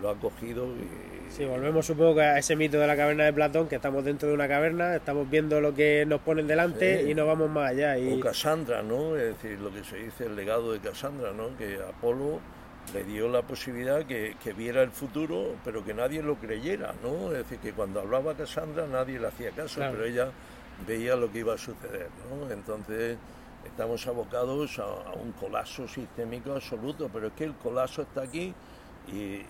lo 0.00 0.10
ha 0.10 0.14
cogido 0.16 0.66
y... 0.66 1.32
Sí, 1.32 1.44
volvemos 1.44 1.86
supongo 1.86 2.20
a 2.20 2.38
ese 2.38 2.56
mito 2.56 2.78
de 2.78 2.86
la 2.86 2.96
caverna 2.96 3.24
de 3.24 3.32
Platón, 3.32 3.68
que 3.68 3.76
estamos 3.76 4.04
dentro 4.04 4.28
de 4.28 4.34
una 4.34 4.48
caverna, 4.48 4.96
estamos 4.96 5.28
viendo 5.30 5.60
lo 5.60 5.74
que 5.74 6.04
nos 6.06 6.20
ponen 6.20 6.46
delante 6.46 7.08
y 7.08 7.14
no 7.14 7.26
vamos 7.26 7.50
más 7.50 7.70
allá. 7.70 7.98
Y... 7.98 8.14
O 8.14 8.20
Cassandra, 8.20 8.82
¿no? 8.82 9.16
Es 9.16 9.36
decir, 9.36 9.58
lo 9.60 9.72
que 9.72 9.84
se 9.84 9.96
dice, 9.96 10.26
el 10.26 10.36
legado 10.36 10.72
de 10.72 10.80
Cassandra, 10.80 11.32
¿no? 11.32 11.56
Que 11.56 11.76
Apolo 11.76 12.40
le 12.94 13.04
dio 13.04 13.28
la 13.28 13.42
posibilidad 13.42 14.04
que, 14.04 14.36
que, 14.42 14.52
viera 14.52 14.82
el 14.82 14.90
futuro, 14.90 15.54
pero 15.64 15.84
que 15.84 15.94
nadie 15.94 16.22
lo 16.22 16.34
creyera, 16.36 16.94
¿no? 17.02 17.30
Es 17.30 17.38
decir, 17.38 17.58
que 17.58 17.72
cuando 17.72 18.00
hablaba 18.00 18.34
Cassandra 18.34 18.86
nadie 18.86 19.20
le 19.20 19.28
hacía 19.28 19.50
caso, 19.50 19.80
pero 19.80 20.04
ella 20.04 20.30
veía 20.86 21.14
lo 21.14 21.30
que 21.30 21.40
iba 21.40 21.54
a 21.54 21.58
suceder, 21.58 22.08
¿no? 22.28 22.50
Entonces 22.52 23.16
estamos 23.64 24.06
abocados 24.06 24.78
a, 24.78 25.12
un 25.20 25.32
colapso 25.32 25.86
sistémico 25.88 26.52
absoluto, 26.52 27.08
pero 27.12 27.28
es 27.28 27.32
que 27.34 27.44
el 27.44 27.54
colapso 27.54 28.02
está 28.02 28.22
aquí 28.22 28.54
y, 29.08 29.40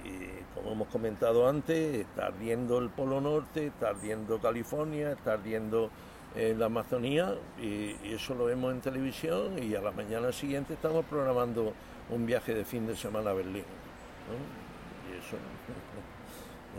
como 0.55 0.73
hemos 0.73 0.89
comentado 0.89 1.49
antes, 1.49 2.07
está 2.07 2.27
ardiendo 2.27 2.79
el 2.79 2.91
Polo 2.91 3.21
Norte, 3.21 3.67
está 3.67 3.91
ardiendo 3.91 4.39
California, 4.39 5.13
está 5.13 5.35
ardiendo 5.35 5.91
eh, 6.35 6.55
la 6.57 6.67
Amazonía 6.67 7.35
y, 7.61 7.97
eso 8.13 8.35
lo 8.35 8.45
vemos 8.47 8.73
en 8.73 8.81
televisión 8.81 9.63
y 9.63 9.75
a 9.75 9.81
la 9.81 9.91
mañana 9.91 10.33
siguiente 10.33 10.75
estamos 10.75 11.05
programando 11.05 11.73
un 12.11 12.27
viaje 12.27 12.55
de 12.55 12.65
fin 12.65 12.87
de 12.87 12.97
semana 12.97 13.31
a 13.31 13.35
Berlín. 13.35 13.65
Y 15.09 15.19
eso, 15.19 15.37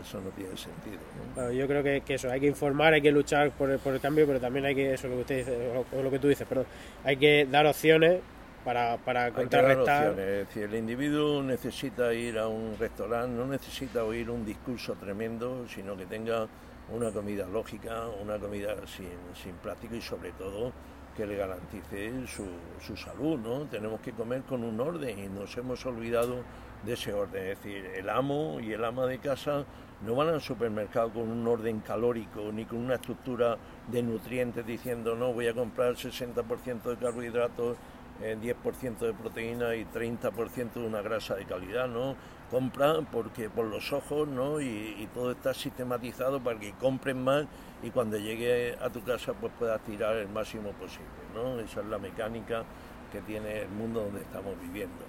eso 0.00 0.20
no 0.20 0.30
tiene 0.30 0.56
sentido. 0.56 1.52
yo 1.52 1.66
creo 1.66 1.82
que, 1.82 2.02
eso, 2.14 2.30
hay 2.30 2.40
que 2.40 2.46
informar, 2.46 2.94
hay 2.94 3.02
que 3.02 3.12
luchar 3.12 3.50
por 3.52 3.70
el, 3.70 3.78
por 3.78 3.94
el 3.94 4.00
cambio, 4.00 4.26
pero 4.26 4.40
también 4.40 4.64
hay 4.64 4.74
que, 4.74 4.94
eso 4.94 5.08
lo 5.08 5.16
que 5.16 5.20
usted 5.20 5.36
dice, 5.38 5.74
lo, 5.92 6.02
lo 6.02 6.10
que 6.10 6.18
tú 6.18 6.28
dices, 6.28 6.46
perdón, 6.46 6.66
hay 7.04 7.16
que 7.16 7.46
dar 7.50 7.66
opciones 7.66 8.20
para, 8.64 8.96
para 8.98 9.30
contrarrestar. 9.32 10.18
Es 10.18 10.48
decir, 10.48 10.64
el 10.64 10.74
individuo 10.74 11.42
necesita 11.42 12.12
ir 12.14 12.38
a 12.38 12.48
un 12.48 12.76
restaurante, 12.78 13.36
no 13.36 13.46
necesita 13.46 14.04
oír 14.04 14.30
un 14.30 14.44
discurso 14.44 14.94
tremendo, 14.94 15.66
sino 15.68 15.96
que 15.96 16.06
tenga 16.06 16.46
una 16.90 17.10
comida 17.10 17.46
lógica, 17.46 18.06
una 18.22 18.38
comida 18.38 18.74
sin, 18.86 19.08
sin 19.40 19.52
plástico 19.56 19.94
y 19.94 20.00
sobre 20.00 20.32
todo 20.32 20.72
que 21.16 21.26
le 21.26 21.36
garantice 21.36 22.26
su, 22.26 22.46
su 22.80 22.96
salud, 22.96 23.38
¿no? 23.38 23.66
Tenemos 23.66 24.00
que 24.00 24.12
comer 24.12 24.42
con 24.42 24.64
un 24.64 24.80
orden 24.80 25.18
y 25.18 25.28
nos 25.28 25.56
hemos 25.56 25.84
olvidado 25.84 26.42
de 26.84 26.94
ese 26.94 27.12
orden. 27.12 27.42
Es 27.42 27.58
decir, 27.58 27.84
el 27.94 28.08
amo 28.08 28.58
y 28.60 28.72
el 28.72 28.84
ama 28.84 29.06
de 29.06 29.18
casa 29.18 29.64
no 30.04 30.14
van 30.14 30.28
al 30.28 30.40
supermercado 30.40 31.10
con 31.10 31.30
un 31.30 31.46
orden 31.46 31.80
calórico 31.80 32.50
ni 32.52 32.64
con 32.64 32.78
una 32.78 32.96
estructura 32.96 33.56
de 33.88 34.02
nutrientes 34.02 34.66
diciendo 34.66 35.14
no 35.14 35.32
voy 35.32 35.46
a 35.46 35.54
comprar 35.54 35.94
60% 35.94 36.82
de 36.82 36.96
carbohidratos 36.96 37.76
10% 38.20 38.98
de 38.98 39.14
proteína 39.14 39.74
y 39.74 39.84
30% 39.84 40.74
de 40.74 40.86
una 40.86 41.02
grasa 41.02 41.34
de 41.34 41.44
calidad, 41.44 41.88
¿no? 41.88 42.14
Compra 42.50 43.00
porque 43.10 43.48
por 43.48 43.66
los 43.66 43.92
ojos, 43.92 44.28
¿no? 44.28 44.60
Y, 44.60 45.08
todo 45.14 45.32
está 45.32 45.52
sistematizado 45.54 46.40
para 46.40 46.58
que 46.58 46.72
compren 46.72 47.22
más 47.22 47.46
y 47.82 47.90
cuando 47.90 48.16
llegue 48.18 48.76
a 48.80 48.88
tu 48.90 49.02
casa 49.02 49.32
pues 49.34 49.52
puedas 49.58 49.80
tirar 49.82 50.16
el 50.16 50.28
máximo 50.28 50.70
posible, 50.72 51.08
¿no? 51.34 51.58
Esa 51.60 51.80
es 51.80 51.86
la 51.86 51.98
mecánica 51.98 52.64
que 53.10 53.20
tiene 53.22 53.62
el 53.62 53.68
mundo 53.68 54.04
donde 54.04 54.20
estamos 54.20 54.54
viviendo. 54.60 55.04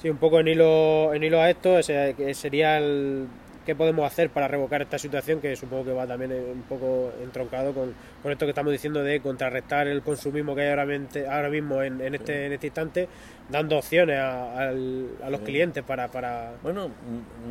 Sí, 0.00 0.10
un 0.10 0.18
poco 0.18 0.40
en 0.40 0.48
hilo, 0.48 1.14
en 1.14 1.22
hilo 1.22 1.40
a 1.40 1.50
esto, 1.50 1.82
sería 1.82 2.78
el 2.78 3.26
qué 3.66 3.74
podemos 3.74 4.06
hacer 4.06 4.30
para 4.30 4.46
revocar 4.46 4.80
esta 4.80 4.96
situación, 4.96 5.40
que 5.40 5.56
supongo 5.56 5.86
que 5.86 5.92
va 5.92 6.06
también 6.06 6.32
un 6.32 6.62
poco 6.62 7.12
entroncado 7.20 7.74
con, 7.74 7.94
esto 8.30 8.46
que 8.46 8.50
estamos 8.50 8.72
diciendo 8.72 9.02
de 9.02 9.20
contrarrestar 9.20 9.88
el 9.88 10.02
consumismo 10.02 10.54
que 10.54 10.62
hay 10.62 10.68
ahora, 10.68 10.86
ahora 11.30 11.50
mismo 11.50 11.82
en, 11.82 12.14
este, 12.14 12.46
en 12.46 12.52
este 12.52 12.68
instante, 12.68 13.08
dando 13.50 13.76
opciones 13.76 14.20
a, 14.20 14.70
los 14.70 15.40
clientes 15.40 15.82
para, 15.82 16.08
para... 16.08 16.52
Bueno, 16.62 16.90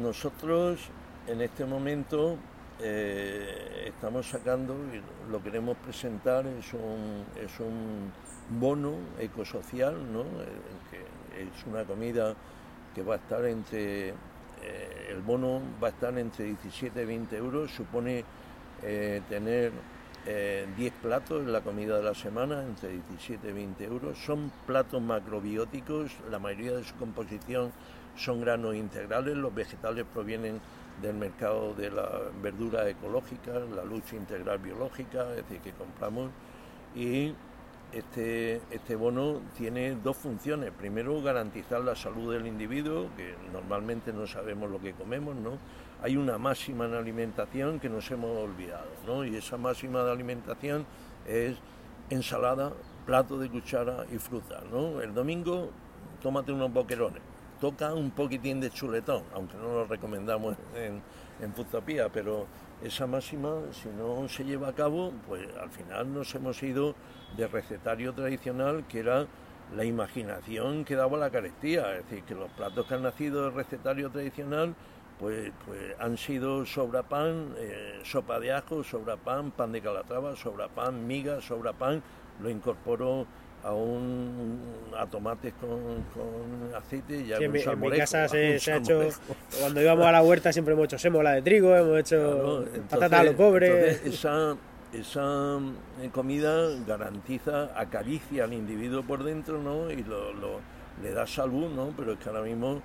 nosotros 0.01 0.79
en 1.27 1.41
este 1.41 1.65
momento 1.65 2.37
eh, 2.81 3.83
estamos 3.87 4.27
sacando, 4.27 4.73
y 4.93 5.31
lo 5.31 5.43
queremos 5.43 5.75
presentar, 5.77 6.45
es 6.47 6.73
un, 6.73 7.25
es 7.43 7.59
un 7.59 8.11
bono 8.57 8.93
ecosocial, 9.19 9.95
¿no? 10.13 10.23
que 10.89 11.14
es 11.37 11.65
una 11.65 11.83
comida 11.83 12.33
que 12.93 13.03
va 13.03 13.15
a 13.15 13.17
estar 13.17 13.45
entre, 13.45 14.09
eh, 14.09 15.07
el 15.09 15.21
bono 15.21 15.61
va 15.83 15.87
a 15.87 15.91
estar 15.91 16.17
entre 16.17 16.45
17 16.45 17.01
y 17.01 17.05
20 17.05 17.37
euros, 17.37 17.71
supone 17.71 18.23
eh, 18.83 19.21
tener 19.29 19.71
10 20.25 20.93
platos 21.03 21.43
en 21.43 21.53
la 21.53 21.61
comida 21.61 21.97
de 21.97 22.03
la 22.03 22.15
semana, 22.15 22.63
entre 22.63 22.89
17 22.89 23.47
y 23.47 23.53
20 23.53 23.85
euros. 23.85 24.17
Son 24.17 24.51
platos 24.65 24.99
macrobióticos, 24.99 26.11
la 26.31 26.39
mayoría 26.39 26.77
de 26.77 26.83
su 26.83 26.95
composición 26.95 27.71
son 28.17 28.41
granos 28.41 28.75
integrales, 28.75 29.35
los 29.35 29.53
vegetales 29.53 30.05
provienen 30.13 30.59
del 31.01 31.15
mercado 31.15 31.73
de 31.73 31.91
la 31.91 32.09
verdura 32.41 32.87
ecológica, 32.87 33.59
la 33.75 33.83
lucha 33.83 34.15
integral 34.15 34.59
biológica, 34.59 35.29
es 35.31 35.37
decir, 35.37 35.59
que 35.59 35.73
compramos. 35.73 36.31
Y 36.95 37.33
este, 37.91 38.61
este 38.71 38.95
bono 38.95 39.41
tiene 39.57 39.95
dos 39.95 40.17
funciones. 40.17 40.71
Primero, 40.71 41.21
garantizar 41.21 41.81
la 41.81 41.95
salud 41.95 42.33
del 42.33 42.47
individuo, 42.47 43.09
que 43.15 43.35
normalmente 43.53 44.11
no 44.13 44.27
sabemos 44.27 44.69
lo 44.69 44.79
que 44.79 44.93
comemos, 44.93 45.35
¿no? 45.35 45.57
Hay 46.01 46.17
una 46.17 46.37
máxima 46.37 46.85
en 46.85 46.93
alimentación 46.93 47.79
que 47.79 47.89
nos 47.89 48.09
hemos 48.11 48.37
olvidado, 48.37 48.89
¿no? 49.05 49.25
Y 49.25 49.35
esa 49.35 49.57
máxima 49.57 50.03
de 50.03 50.11
alimentación 50.11 50.85
es 51.25 51.57
ensalada, 52.09 52.73
plato 53.05 53.37
de 53.37 53.49
cuchara 53.49 54.05
y 54.11 54.17
fruta, 54.17 54.61
¿no? 54.71 55.01
El 55.01 55.13
domingo, 55.13 55.69
tómate 56.21 56.51
unos 56.51 56.71
boquerones 56.71 57.21
toca 57.59 57.93
un 57.93 58.11
poquitín 58.11 58.59
de 58.59 58.69
chuletón, 58.69 59.23
aunque 59.33 59.57
no 59.57 59.73
lo 59.73 59.85
recomendamos 59.85 60.55
en, 60.75 61.01
en 61.41 61.53
pero 62.11 62.47
esa 62.83 63.07
máxima, 63.07 63.61
si 63.71 63.89
no 63.89 64.27
se 64.27 64.43
lleva 64.43 64.69
a 64.69 64.73
cabo, 64.73 65.11
pues 65.27 65.47
al 65.57 65.69
final 65.69 66.13
nos 66.13 66.33
hemos 66.35 66.61
ido 66.61 66.95
de 67.37 67.47
recetario 67.47 68.13
tradicional, 68.13 68.85
que 68.87 68.99
era 68.99 69.27
la 69.75 69.83
imaginación 69.83 70.85
que 70.85 70.95
daba 70.95 71.17
la 71.17 71.29
carestía, 71.29 71.97
es 71.97 72.03
decir, 72.05 72.23
que 72.23 72.35
los 72.35 72.51
platos 72.51 72.85
que 72.85 72.93
han 72.93 73.03
nacido 73.03 73.43
del 73.43 73.53
recetario 73.53 74.11
tradicional, 74.11 74.75
pues, 75.19 75.51
pues 75.65 75.95
han 75.99 76.17
sido 76.17 76.65
sobra 76.65 77.03
pan, 77.03 77.55
eh, 77.57 78.01
sopa 78.03 78.39
de 78.39 78.51
ajo, 78.51 78.83
sobra 78.83 79.17
pan, 79.17 79.51
pan 79.51 79.71
de 79.71 79.81
calatrava, 79.81 80.35
sobra 80.35 80.67
pan, 80.67 81.07
miga, 81.07 81.41
sobra 81.41 81.73
pan, 81.73 82.03
lo 82.41 82.49
incorporó 82.49 83.25
a 83.65 83.73
un 83.73 84.59
a 84.97 85.07
tomates 85.07 85.53
con, 85.55 86.73
aceite 86.75 87.17
y 87.17 87.25
sí, 87.25 87.33
en, 87.33 87.51
mi, 87.51 87.59
en 87.59 87.79
mi 87.79 87.91
casa 87.91 88.27
se, 88.29 88.59
ha 88.71 88.77
hecho 88.77 89.09
cuando 89.59 89.81
íbamos 89.81 90.05
a 90.05 90.11
la 90.11 90.21
huerta 90.21 90.53
siempre 90.53 90.73
hemos 90.73 90.85
hecho 90.85 90.99
sémola 90.99 91.31
de 91.31 91.41
trigo 91.41 91.75
hemos 91.75 91.99
hecho 91.99 92.65
patata 92.89 93.21
a 93.21 93.23
lo 93.23 93.35
pobre 93.35 93.91
esa 94.05 94.55
esa 94.93 95.59
eh, 96.01 96.09
comida 96.13 96.69
garantiza 96.87 97.77
acaricia 97.77 98.43
al 98.43 98.53
individuo 98.53 99.03
por 99.03 99.23
dentro 99.23 99.59
no 99.59 99.89
y 99.91 100.03
lo, 100.03 100.31
le 101.01 101.11
da 101.11 101.25
salud 101.25 101.69
no 101.69 101.91
pero 101.97 102.13
es 102.13 102.19
que 102.19 102.29
ahora 102.29 102.43
mismo 102.43 102.81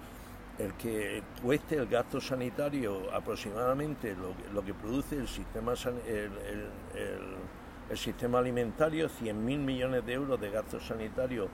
el 0.58 0.72
que 0.74 1.22
cueste 1.42 1.76
el 1.76 1.86
gasto 1.86 2.20
sanitario 2.20 3.02
aproximadamente 3.14 4.14
lo, 4.14 4.34
lo 4.52 4.64
que 4.64 4.72
produce 4.72 5.16
el 5.16 5.28
sistema 5.28 5.74
el, 6.08 6.14
el 6.14 6.30
el 6.96 7.20
sistema 7.96 8.38
alimentario, 8.38 9.08
100.000 9.08 9.34
millones 9.58 10.06
de 10.06 10.12
euros 10.12 10.40
de 10.40 10.50
gastos 10.50 10.86
sanitarios 10.86 11.48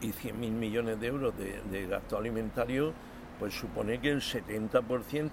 y 0.00 0.08
100.000 0.08 0.34
millones 0.50 1.00
de 1.00 1.06
euros 1.06 1.36
de, 1.36 1.60
de 1.70 1.86
gasto 1.86 2.16
alimentario, 2.16 2.92
pues 3.38 3.54
supone 3.54 4.00
que 4.00 4.10
el 4.10 4.20
70% 4.20 5.30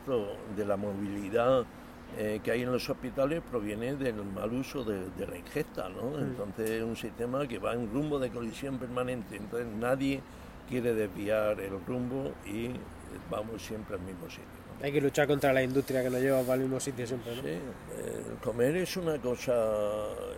de 0.56 0.66
la 0.66 0.78
movilidad 0.78 1.66
eh, 2.16 2.40
que 2.44 2.52
hay 2.52 2.64
en 2.64 2.72
los 2.72 2.90
hospitales 2.90 3.44
proviene 3.52 3.96
del 3.96 4.24
mal 4.24 4.52
uso 4.54 4.84
de, 4.84 5.08
la 5.28 5.38
ingesta, 5.38 5.90
¿no? 5.90 6.18
Entonces 6.18 6.70
es 6.70 6.84
un 6.84 6.96
sistema 6.96 7.46
que 7.48 7.60
va 7.60 7.74
en 7.74 7.92
rumbo 7.92 8.18
de 8.18 8.30
colisión 8.32 8.80
permanente, 8.80 9.36
entonces 9.36 9.68
nadie 9.68 10.22
quiere 10.68 10.96
desviar 10.96 11.60
el 11.60 11.80
rumbo 11.86 12.34
y 12.46 12.72
vamos 13.30 13.62
siempre 13.62 13.98
al 13.98 14.02
mismo 14.02 14.28
sitio. 14.30 14.67
Hay 14.82 14.92
que 14.92 15.02
luchar 15.02 15.28
contra 15.28 15.52
la 15.52 15.64
industria 15.64 16.04
que 16.04 16.10
nos 16.10 16.22
lleva 16.22 16.42
para 16.42 16.56
el 16.56 16.62
mismo 16.62 16.80
sitio 16.80 17.08
siempre. 17.08 17.36
¿no? 17.36 17.42
Sí, 17.42 17.50
eh, 17.50 17.60
comer 18.44 18.78
es 18.78 18.96
una 18.98 19.18
cosa 19.18 19.54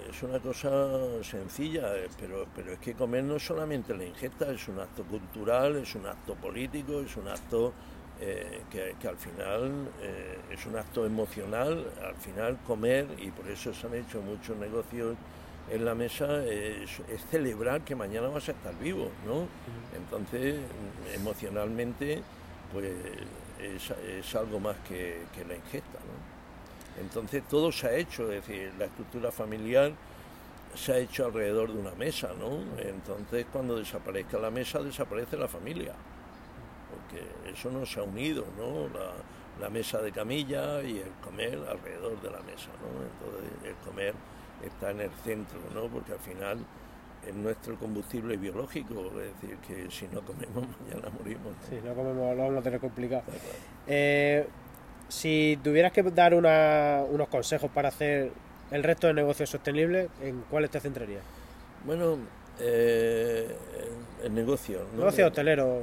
es 0.09 0.23
una 0.23 0.39
cosa 0.39 1.23
sencilla, 1.23 1.95
eh, 1.95 2.07
pero, 2.19 2.47
pero 2.55 2.71
es 2.71 2.79
que 2.79 2.93
comer 2.93 3.23
no 3.23 3.35
es 3.35 3.43
solamente 3.43 3.93
la 3.95 4.05
ingesta, 4.05 4.51
es 4.51 4.67
un 4.69 4.79
acto 4.79 5.03
cultural, 5.03 5.75
es 5.75 5.93
un 5.95 6.05
acto 6.05 6.35
político, 6.35 7.01
es 7.01 7.15
un 7.17 7.27
acto 7.27 7.73
eh, 8.21 8.61
que, 8.71 9.07
al 9.07 9.17
final 9.17 9.89
es 10.49 10.65
un 10.65 10.77
acto 10.77 11.05
emocional, 11.05 11.85
al 12.03 12.15
final 12.15 12.57
comer, 12.65 13.07
y 13.19 13.31
por 13.31 13.47
eso 13.49 13.73
se 13.73 13.87
han 13.87 13.93
hecho 13.93 14.21
muchos 14.21 14.57
negocios 14.57 15.15
en 15.69 15.85
la 15.85 15.93
mesa, 15.93 16.43
es, 16.45 16.99
es 17.09 17.25
celebrar 17.29 17.81
que 17.81 17.95
mañana 17.95 18.27
vas 18.29 18.49
a 18.49 18.53
estar 18.53 18.73
vivo, 18.79 19.09
¿no? 19.27 19.47
Entonces, 19.95 20.55
emocionalmente, 21.13 22.23
pues 22.73 22.91
es, 23.59 24.35
algo 24.35 24.59
más 24.59 24.77
que, 24.87 25.21
la 25.47 25.55
ingesta. 25.55 25.99
¿no? 25.99 27.01
Entonces 27.01 27.43
todo 27.47 27.71
se 27.71 27.87
ha 27.87 27.93
hecho, 27.95 28.31
es 28.31 28.45
decir, 28.45 28.73
la 28.77 28.85
estructura 28.85 29.31
familiar 29.31 29.91
se 30.75 30.93
ha 30.93 30.97
hecho 30.97 31.25
alrededor 31.25 31.73
de 31.73 31.79
una 31.79 31.95
mesa, 31.95 32.29
¿no? 32.37 32.59
Entonces 32.77 33.45
cuando 33.51 33.75
desaparezca 33.75 34.37
la 34.37 34.51
mesa 34.51 34.79
desaparece 34.83 35.35
la 35.35 35.47
familia, 35.47 35.93
porque 36.91 37.51
eso 37.51 37.71
no 37.71 37.85
se 37.85 37.99
ha 37.99 38.03
unido, 38.03 38.45
¿no? 38.57 38.87
La, 38.89 39.13
la 39.59 39.69
mesa 39.69 40.01
de 40.01 40.11
camilla 40.11 40.81
y 40.81 40.99
el 40.99 41.11
comer 41.23 41.59
alrededor 41.67 42.21
de 42.21 42.31
la 42.31 42.39
mesa, 42.41 42.69
¿no? 42.81 43.03
Entonces 43.03 43.51
el 43.65 43.75
comer 43.85 44.13
está 44.63 44.91
en 44.91 45.01
el 45.01 45.11
centro, 45.23 45.59
¿no? 45.73 45.87
Porque 45.87 46.13
al 46.13 46.19
final 46.19 46.59
es 47.27 47.35
nuestro 47.35 47.75
combustible 47.75 48.37
biológico, 48.37 49.11
es 49.19 49.41
decir, 49.41 49.57
que 49.67 49.91
si 49.91 50.07
no 50.07 50.21
comemos 50.21 50.65
mañana 50.87 51.09
morimos. 51.17 51.53
Si 51.69 51.75
no 51.75 51.93
comemos 51.93 52.35
lo 52.35 52.43
vamos 52.43 52.59
a 52.59 52.61
tener 52.63 52.79
complicado. 52.79 53.23
Eh, 53.87 54.47
si 55.07 55.59
tuvieras 55.63 55.91
que 55.91 56.03
dar 56.03 56.33
unos 56.33 57.27
consejos 57.29 57.69
para 57.71 57.89
hacer 57.89 58.31
el 58.71 58.83
resto 58.83 59.07
de 59.07 59.13
negocios 59.13 59.49
sostenibles, 59.49 60.09
¿en 60.21 60.41
cuáles 60.49 60.69
te 60.69 60.79
centrarías? 60.79 61.23
Bueno, 61.85 62.17
eh, 62.59 63.55
el 64.23 64.33
negocio. 64.33 64.81
Negocio 64.95 65.27
hotelero, 65.27 65.81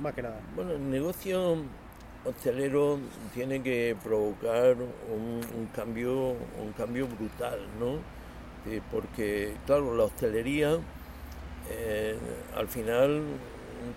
más 0.00 0.14
que 0.14 0.22
nada. 0.22 0.40
Bueno, 0.54 0.72
el 0.72 0.90
negocio 0.90 1.56
hostelero 2.24 2.98
tiene 3.34 3.62
que 3.62 3.96
provocar 4.02 4.76
un, 4.76 5.40
un 5.58 5.66
cambio, 5.74 6.30
un 6.60 6.72
cambio 6.76 7.06
brutal, 7.08 7.58
¿no? 7.80 7.98
Eh, 8.66 8.80
porque 8.90 9.54
claro, 9.66 9.94
la 9.96 10.04
hostelería, 10.04 10.78
eh, 11.70 12.16
al 12.56 12.68
final, 12.68 13.22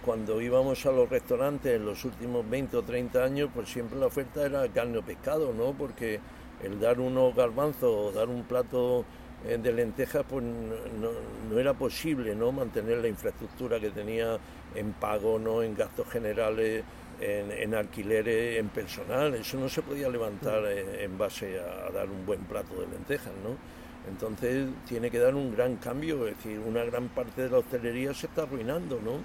cuando 0.04 0.42
íbamos 0.42 0.86
a 0.86 0.92
los 0.92 1.10
restaurantes 1.10 1.76
en 1.76 1.86
los 1.86 2.04
últimos 2.06 2.50
20 2.50 2.78
o 2.78 2.82
30 2.82 3.24
años, 3.24 3.50
pues 3.54 3.70
siempre 3.70 4.00
la 4.00 4.08
oferta 4.08 4.44
era 4.46 4.68
carne 4.70 4.98
o 4.98 5.02
pescado, 5.04 5.54
¿no? 5.54 5.74
Porque 5.74 6.20
el 6.64 6.80
dar 6.80 7.00
unos 7.00 7.36
garbanzos 7.36 7.84
o 7.84 8.12
dar 8.12 8.30
un 8.30 8.44
plato 8.44 9.06
eh, 9.46 9.60
de 9.62 9.72
lentejas, 9.72 10.26
pues 10.28 10.44
no, 10.44 11.60
era 11.60 11.74
posible, 11.74 12.36
¿no? 12.36 12.52
Mantener 12.52 12.98
la 12.98 13.08
infraestructura 13.08 13.80
que 13.80 13.92
tenía 13.92 14.38
en 14.74 14.94
pago, 14.94 15.38
¿no? 15.38 15.62
En 15.62 15.76
gastos 15.76 16.10
generales, 16.10 16.84
en, 17.22 17.52
en 17.52 17.76
alquileres, 17.76 18.60
en 18.60 18.70
personal. 18.70 19.36
Eso 19.36 19.60
no 19.60 19.70
se 19.70 19.84
podía 19.84 20.10
levantar 20.10 20.64
mm. 20.64 21.04
en 21.04 21.18
base 21.20 21.60
a, 21.60 21.88
a 21.88 21.92
dar 21.92 22.10
un 22.10 22.26
buen 22.26 22.44
plato 22.46 22.74
de 22.82 22.88
lentejas, 22.88 23.34
¿no? 23.44 23.85
Entonces 24.10 24.70
tiene 24.88 25.10
que 25.10 25.20
dar 25.20 25.36
un 25.36 25.56
gran 25.56 25.78
cambio, 25.78 26.28
es 26.28 26.38
decir, 26.38 26.60
una 26.60 26.84
gran 26.84 27.08
parte 27.10 27.44
de 27.44 27.50
la 27.50 27.60
hostelería 27.60 28.14
se 28.14 28.28
está 28.28 28.44
arruinando, 28.44 29.00
¿no? 29.04 29.20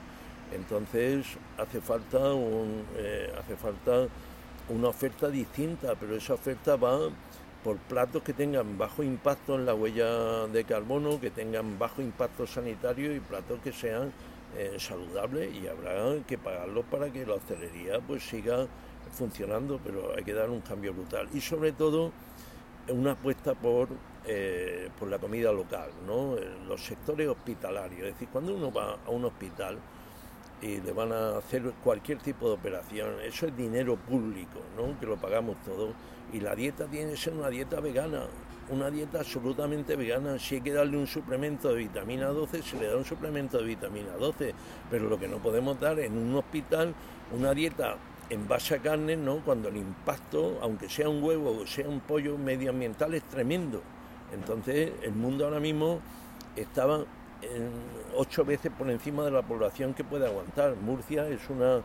Entonces 0.54 1.26
hace 1.58 1.80
falta, 1.80 2.32
un, 2.32 2.84
eh, 2.96 3.32
hace 3.38 3.56
falta 3.56 4.08
una 4.68 4.88
oferta 4.88 5.28
distinta, 5.28 5.94
pero 5.98 6.16
esa 6.16 6.34
oferta 6.34 6.76
va 6.76 6.98
por 7.62 7.76
platos 7.76 8.22
que 8.22 8.32
tengan 8.32 8.78
bajo 8.78 9.02
impacto 9.02 9.54
en 9.54 9.66
la 9.66 9.74
huella 9.74 10.46
de 10.46 10.64
carbono, 10.64 11.20
que 11.20 11.30
tengan 11.30 11.78
bajo 11.78 12.00
impacto 12.00 12.46
sanitario 12.46 13.14
y 13.14 13.20
platos 13.20 13.60
que 13.62 13.72
sean 13.72 14.12
eh, 14.56 14.76
saludables 14.78 15.54
y 15.54 15.68
habrá 15.68 16.16
que 16.26 16.38
pagarlos 16.38 16.84
para 16.90 17.12
que 17.12 17.26
la 17.26 17.34
hostelería 17.34 18.00
pues 18.00 18.22
siga 18.22 18.66
funcionando, 19.12 19.78
pero 19.84 20.12
hay 20.16 20.24
que 20.24 20.32
dar 20.32 20.50
un 20.50 20.60
cambio 20.60 20.94
brutal. 20.94 21.28
Y 21.34 21.40
sobre 21.40 21.72
todo 21.72 22.12
una 22.88 23.12
apuesta 23.12 23.54
por 23.54 23.88
eh, 24.26 24.90
por 24.98 25.08
la 25.08 25.18
comida 25.18 25.50
local, 25.50 25.90
¿no? 26.06 26.36
Eh, 26.36 26.46
los 26.68 26.84
sectores 26.84 27.26
hospitalarios. 27.26 28.02
Es 28.06 28.12
decir, 28.12 28.28
cuando 28.30 28.54
uno 28.54 28.70
va 28.70 28.98
a 29.06 29.10
un 29.10 29.24
hospital 29.24 29.78
y 30.60 30.78
le 30.78 30.92
van 30.92 31.10
a 31.10 31.38
hacer 31.38 31.72
cualquier 31.82 32.18
tipo 32.18 32.48
de 32.48 32.54
operación, 32.54 33.14
eso 33.24 33.46
es 33.46 33.56
dinero 33.56 33.96
público, 33.96 34.60
¿no? 34.76 34.98
que 35.00 35.06
lo 35.06 35.16
pagamos 35.16 35.56
todos. 35.64 35.94
Y 36.34 36.40
la 36.40 36.54
dieta 36.54 36.84
tiene 36.86 37.12
que 37.12 37.16
ser 37.16 37.32
una 37.32 37.48
dieta 37.48 37.80
vegana, 37.80 38.26
una 38.68 38.90
dieta 38.90 39.20
absolutamente 39.20 39.96
vegana. 39.96 40.38
Si 40.38 40.56
hay 40.56 40.60
que 40.60 40.74
darle 40.74 40.98
un 40.98 41.06
suplemento 41.06 41.70
de 41.70 41.76
vitamina 41.76 42.26
12, 42.26 42.62
se 42.62 42.78
le 42.78 42.88
da 42.88 42.98
un 42.98 43.06
suplemento 43.06 43.56
de 43.56 43.64
vitamina 43.64 44.12
12. 44.18 44.54
Pero 44.90 45.08
lo 45.08 45.18
que 45.18 45.28
no 45.28 45.38
podemos 45.38 45.80
dar 45.80 45.98
en 45.98 46.16
un 46.16 46.36
hospital, 46.36 46.94
una 47.32 47.54
dieta 47.54 47.96
en 48.30 48.46
base 48.46 48.76
a 48.76 48.78
carne, 48.78 49.16
¿no? 49.16 49.38
cuando 49.38 49.68
el 49.68 49.76
impacto, 49.76 50.58
aunque 50.62 50.88
sea 50.88 51.08
un 51.08 51.22
huevo 51.22 51.58
o 51.62 51.66
sea 51.66 51.88
un 51.88 52.00
pollo 52.00 52.38
medioambiental, 52.38 53.14
es 53.14 53.24
tremendo. 53.24 53.82
Entonces, 54.32 54.92
el 55.02 55.12
mundo 55.12 55.44
ahora 55.44 55.60
mismo 55.60 56.00
estaba 56.56 57.04
en 57.42 57.70
ocho 58.16 58.44
veces 58.44 58.70
por 58.76 58.88
encima 58.90 59.24
de 59.24 59.32
la 59.32 59.42
población 59.42 59.94
que 59.94 60.04
puede 60.04 60.26
aguantar. 60.26 60.76
Murcia 60.76 61.28
es 61.28 61.48
una, 61.48 61.82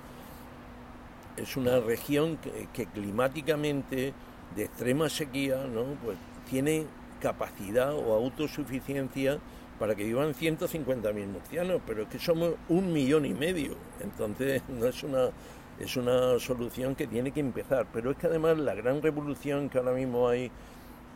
es 1.38 1.58
una 1.58 1.80
región 1.80 2.38
que, 2.74 2.86
climáticamente 2.86 4.14
de 4.56 4.64
extrema 4.64 5.10
sequía 5.10 5.66
¿no? 5.66 5.84
pues 6.04 6.18
tiene 6.50 6.86
capacidad 7.20 7.94
o 7.94 8.14
autosuficiencia 8.14 9.40
para 9.80 9.96
que 9.96 10.04
vivan 10.04 10.34
150.000 10.34 11.28
murcianos, 11.28 11.82
pero 11.86 12.04
es 12.04 12.08
que 12.08 12.20
somos 12.20 12.54
un 12.70 12.94
millón 12.94 13.26
y 13.26 13.34
medio, 13.34 13.76
entonces 14.02 14.62
no 14.70 14.86
es 14.86 15.04
una, 15.04 15.30
es 15.80 15.98
una 15.98 16.40
solución 16.40 16.96
que 16.96 17.08
tiene 17.08 17.32
que 17.32 17.40
empezar, 17.40 17.88
pero 17.92 18.12
es 18.12 18.18
que 18.18 18.28
además 18.28 18.58
la 18.58 18.74
gran 18.76 19.02
revolución 19.02 19.70
que 19.70 19.78
ahora 19.78 19.92
mismo 19.92 20.28
hay 20.28 20.50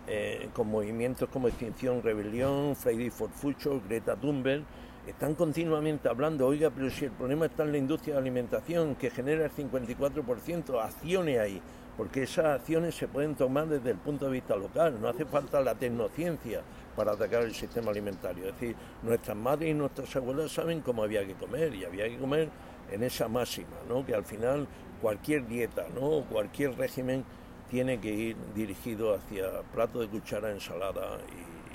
eh, 0.07 0.49
con 0.53 0.67
movimientos 0.67 1.29
como 1.29 1.47
Extinción 1.47 2.01
Rebelión, 2.01 2.75
Friday 2.75 3.09
for 3.09 3.29
Future, 3.29 3.79
Greta 3.87 4.15
Thunberg, 4.15 4.63
están 5.07 5.33
continuamente 5.33 6.09
hablando, 6.09 6.45
oiga, 6.45 6.69
pero 6.69 6.89
si 6.89 7.05
el 7.05 7.11
problema 7.11 7.45
está 7.45 7.63
en 7.63 7.71
la 7.71 7.77
industria 7.77 8.15
de 8.15 8.21
alimentación, 8.21 8.95
que 8.95 9.09
genera 9.09 9.45
el 9.45 9.51
54%, 9.51 10.83
acciones 10.83 11.39
ahí, 11.39 11.61
porque 11.97 12.23
esas 12.23 12.59
acciones 12.59 12.95
se 12.95 13.07
pueden 13.07 13.35
tomar 13.35 13.67
desde 13.67 13.91
el 13.91 13.97
punto 13.97 14.25
de 14.25 14.31
vista 14.31 14.55
local, 14.55 14.99
no 15.01 15.07
hace 15.07 15.25
falta 15.25 15.61
la 15.61 15.75
tecnociencia 15.75 16.61
para 16.95 17.13
atacar 17.13 17.43
el 17.43 17.53
sistema 17.53 17.91
alimentario. 17.91 18.47
Es 18.47 18.53
decir, 18.53 18.75
nuestras 19.03 19.35
madres 19.35 19.71
y 19.71 19.73
nuestras 19.73 20.15
abuelas 20.15 20.51
saben 20.51 20.81
cómo 20.81 21.03
había 21.03 21.25
que 21.25 21.33
comer 21.33 21.73
y 21.73 21.85
había 21.85 22.07
que 22.07 22.17
comer 22.17 22.49
en 22.91 23.03
esa 23.03 23.27
máxima, 23.27 23.77
¿no? 23.87 24.05
que 24.05 24.13
al 24.13 24.25
final 24.25 24.67
cualquier 25.01 25.47
dieta 25.47 25.85
¿no? 25.95 26.25
cualquier 26.29 26.77
régimen 26.77 27.23
tiene 27.69 27.99
que 27.99 28.09
ir 28.09 28.35
dirigido 28.55 29.15
hacia 29.15 29.61
plato 29.73 29.99
de 29.99 30.07
cuchara, 30.07 30.51
ensalada 30.51 31.19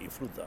y, 0.02 0.08
fruta. 0.08 0.44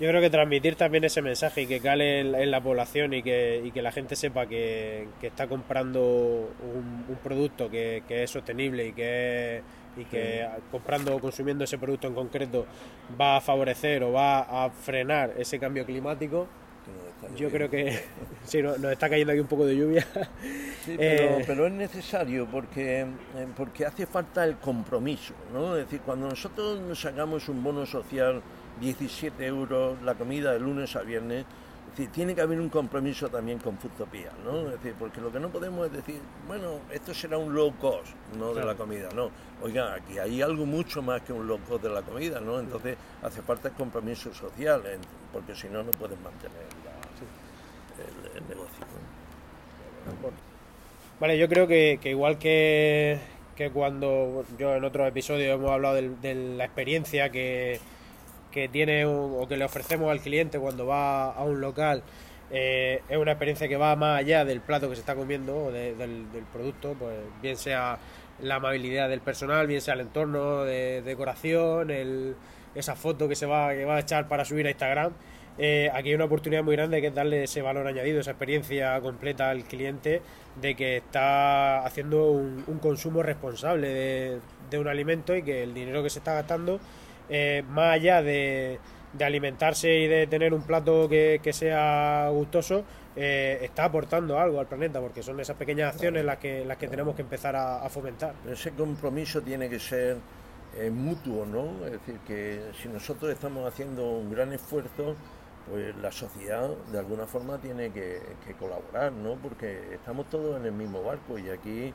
Yo 0.00 0.08
creo 0.08 0.20
que 0.20 0.30
transmitir 0.30 0.74
también 0.74 1.04
ese 1.04 1.22
mensaje 1.22 1.62
y 1.62 1.66
que 1.66 1.78
cale 1.78 2.20
en, 2.20 2.50
la 2.50 2.60
población 2.60 3.14
y 3.14 3.22
que, 3.22 3.70
que, 3.72 3.82
la 3.82 3.92
gente 3.92 4.16
sepa 4.16 4.46
que, 4.46 5.06
está 5.20 5.46
comprando 5.46 6.00
un, 6.00 7.16
producto 7.22 7.70
que, 7.70 8.02
es 8.08 8.30
sostenible 8.30 8.88
y 8.88 8.92
que, 8.92 9.62
y 9.96 10.04
que 10.06 10.48
comprando 10.72 11.14
o 11.14 11.20
consumiendo 11.20 11.62
ese 11.64 11.78
producto 11.78 12.08
en 12.08 12.14
concreto 12.14 12.66
va 13.20 13.36
a 13.36 13.40
favorecer 13.40 14.02
o 14.02 14.12
va 14.12 14.40
a 14.64 14.70
frenar 14.70 15.34
ese 15.36 15.60
cambio 15.60 15.84
climático 15.84 16.48
yo 17.36 17.50
creo 17.50 17.70
que 17.70 18.02
sí, 18.44 18.62
nos, 18.62 18.82
está 18.84 19.08
cayendo 19.08 19.32
aquí 19.32 19.40
un 19.40 19.46
poco 19.46 19.66
de 19.66 19.76
lluvia. 19.76 20.06
Eh, 20.88 21.44
pero, 21.46 21.66
es 21.66 21.72
necesario 21.72 22.46
porque, 22.50 23.02
eh, 23.02 23.06
porque 23.56 23.86
hace 23.86 24.04
falta 24.06 24.44
el 24.44 24.56
compromiso. 24.56 25.32
¿no? 25.52 25.76
Es 25.76 25.84
decir, 25.84 26.00
cuando 26.00 26.28
nosotros 26.28 26.80
nos 26.80 27.00
sacamos 27.00 27.48
un 27.48 27.62
bono 27.62 27.86
social, 27.86 28.42
17 28.80 29.46
euros 29.46 30.02
la 30.02 30.14
comida 30.14 30.52
de 30.52 30.58
lunes 30.58 30.96
a 30.96 31.02
viernes, 31.02 31.44
tiene 32.10 32.34
que 32.34 32.40
haber 32.40 32.58
un 32.58 32.70
compromiso 32.70 33.28
también 33.28 33.58
con 33.58 33.76
Futopía, 33.76 34.30
¿no? 34.44 34.66
Es 34.66 34.72
decir, 34.72 34.94
porque 34.98 35.20
lo 35.20 35.30
que 35.30 35.38
no 35.38 35.50
podemos 35.50 35.86
es 35.86 35.92
decir, 35.92 36.20
bueno, 36.46 36.80
esto 36.90 37.12
será 37.12 37.36
un 37.36 37.54
low 37.54 37.76
cost, 37.76 38.14
no 38.38 38.54
de 38.54 38.64
la 38.64 38.74
comida, 38.74 39.10
no. 39.14 39.30
Oiga, 39.62 39.94
aquí 39.94 40.18
hay 40.18 40.40
algo 40.40 40.64
mucho 40.64 41.02
más 41.02 41.20
que 41.20 41.34
un 41.34 41.46
low 41.46 41.60
cost 41.68 41.82
de 41.82 41.90
la 41.90 42.00
comida, 42.00 42.40
¿no? 42.40 42.60
Entonces 42.60 42.96
hace 43.22 43.42
falta 43.42 43.68
el 43.68 43.74
compromiso 43.74 44.32
social, 44.32 44.82
porque 45.32 45.54
si 45.54 45.68
no, 45.68 45.82
no 45.82 45.90
pueden 45.90 46.22
mantener 46.22 46.62
el, 48.34 48.48
negocio. 48.48 48.86
Vale, 51.20 51.38
yo 51.38 51.48
creo 51.48 51.66
que, 51.66 51.98
igual 52.04 52.38
que, 52.38 53.18
que, 53.56 53.70
cuando 53.70 54.44
yo 54.58 54.74
en 54.74 54.84
otros 54.84 55.08
episodios 55.08 55.54
hemos 55.54 55.70
hablado 55.70 55.94
de 55.94 56.34
la 56.34 56.64
experiencia 56.64 57.30
que 57.30 57.80
que 58.52 58.68
tiene 58.68 59.06
o 59.06 59.46
que 59.48 59.56
le 59.56 59.64
ofrecemos 59.64 60.10
al 60.10 60.20
cliente 60.20 60.60
cuando 60.60 60.86
va 60.86 61.32
a 61.32 61.42
un 61.42 61.60
local 61.60 62.04
eh, 62.50 63.02
es 63.08 63.16
una 63.16 63.32
experiencia 63.32 63.66
que 63.66 63.78
va 63.78 63.96
más 63.96 64.20
allá 64.20 64.44
del 64.44 64.60
plato 64.60 64.88
que 64.88 64.94
se 64.94 65.00
está 65.00 65.16
comiendo 65.16 65.56
o 65.56 65.72
del, 65.72 66.26
producto, 66.52 66.94
pues 66.98 67.14
bien 67.40 67.56
sea 67.56 67.98
la 68.40 68.56
amabilidad 68.56 69.08
del 69.08 69.22
personal, 69.22 69.66
bien 69.66 69.80
sea 69.80 69.94
el 69.94 70.00
entorno 70.00 70.62
de 70.64 71.00
decoración, 71.00 71.90
el, 71.90 72.36
esa 72.74 72.94
foto 72.94 73.26
que 73.26 73.36
se 73.36 73.46
va, 73.46 73.72
que 73.72 73.86
va 73.86 73.96
a 73.96 74.00
echar 74.00 74.28
para 74.28 74.44
subir 74.44 74.66
a 74.66 74.70
Instagram. 74.70 75.12
Eh, 75.58 75.90
aquí 75.92 76.08
hay 76.08 76.14
una 76.14 76.24
oportunidad 76.24 76.64
muy 76.64 76.76
grande 76.76 77.00
que 77.00 77.08
es 77.08 77.14
darle 77.14 77.44
ese 77.44 77.62
valor 77.62 77.86
añadido, 77.86 78.20
esa 78.20 78.30
experiencia 78.30 79.00
completa 79.00 79.50
al 79.50 79.64
cliente 79.64 80.22
de 80.60 80.74
que 80.74 80.96
está 80.96 81.84
haciendo 81.84 82.30
un, 82.30 82.78
consumo 82.80 83.22
responsable 83.22 83.88
de, 83.88 84.38
de 84.70 84.78
un 84.78 84.88
alimento 84.88 85.36
y 85.36 85.42
que 85.42 85.62
el 85.62 85.74
dinero 85.74 86.02
que 86.02 86.10
se 86.10 86.20
está 86.20 86.34
gastando 86.34 86.80
eh, 87.28 87.64
más 87.68 87.94
allá 87.94 88.22
de, 88.22 88.78
alimentarse 89.20 89.94
y 89.94 90.06
de 90.06 90.26
tener 90.26 90.52
un 90.52 90.62
plato 90.62 91.08
que, 91.08 91.40
sea 91.52 92.28
gustoso, 92.30 92.84
eh, 93.16 93.58
está 93.62 93.84
aportando 93.84 94.38
algo 94.38 94.60
al 94.60 94.66
planeta, 94.66 95.00
porque 95.00 95.22
son 95.22 95.40
esas 95.40 95.56
pequeñas 95.56 95.94
acciones 95.94 96.24
las 96.24 96.38
que, 96.38 96.64
las 96.64 96.76
que 96.76 96.88
tenemos 96.88 97.14
que 97.14 97.22
empezar 97.22 97.56
a, 97.56 97.88
fomentar. 97.88 98.34
Ese 98.50 98.72
compromiso 98.72 99.40
tiene 99.40 99.68
que 99.68 99.78
ser 99.78 100.18
eh, 100.76 100.90
mutuo, 100.90 101.46
¿no? 101.46 101.86
Es 101.86 101.92
decir, 101.92 102.16
que 102.26 102.60
si 102.80 102.88
nosotros 102.88 103.30
estamos 103.30 103.66
haciendo 103.66 104.10
un 104.10 104.30
gran 104.30 104.52
esfuerzo, 104.52 105.14
pues 105.68 105.96
la 105.96 106.10
sociedad 106.10 106.68
de 106.90 106.98
alguna 106.98 107.26
forma 107.26 107.58
tiene 107.58 107.92
que, 107.92 108.20
colaborar, 108.58 109.12
¿no? 109.12 109.36
Porque 109.36 109.94
estamos 109.94 110.28
todos 110.28 110.58
en 110.58 110.66
el 110.66 110.72
mismo 110.72 111.02
barco 111.02 111.38
y 111.38 111.48
aquí 111.48 111.92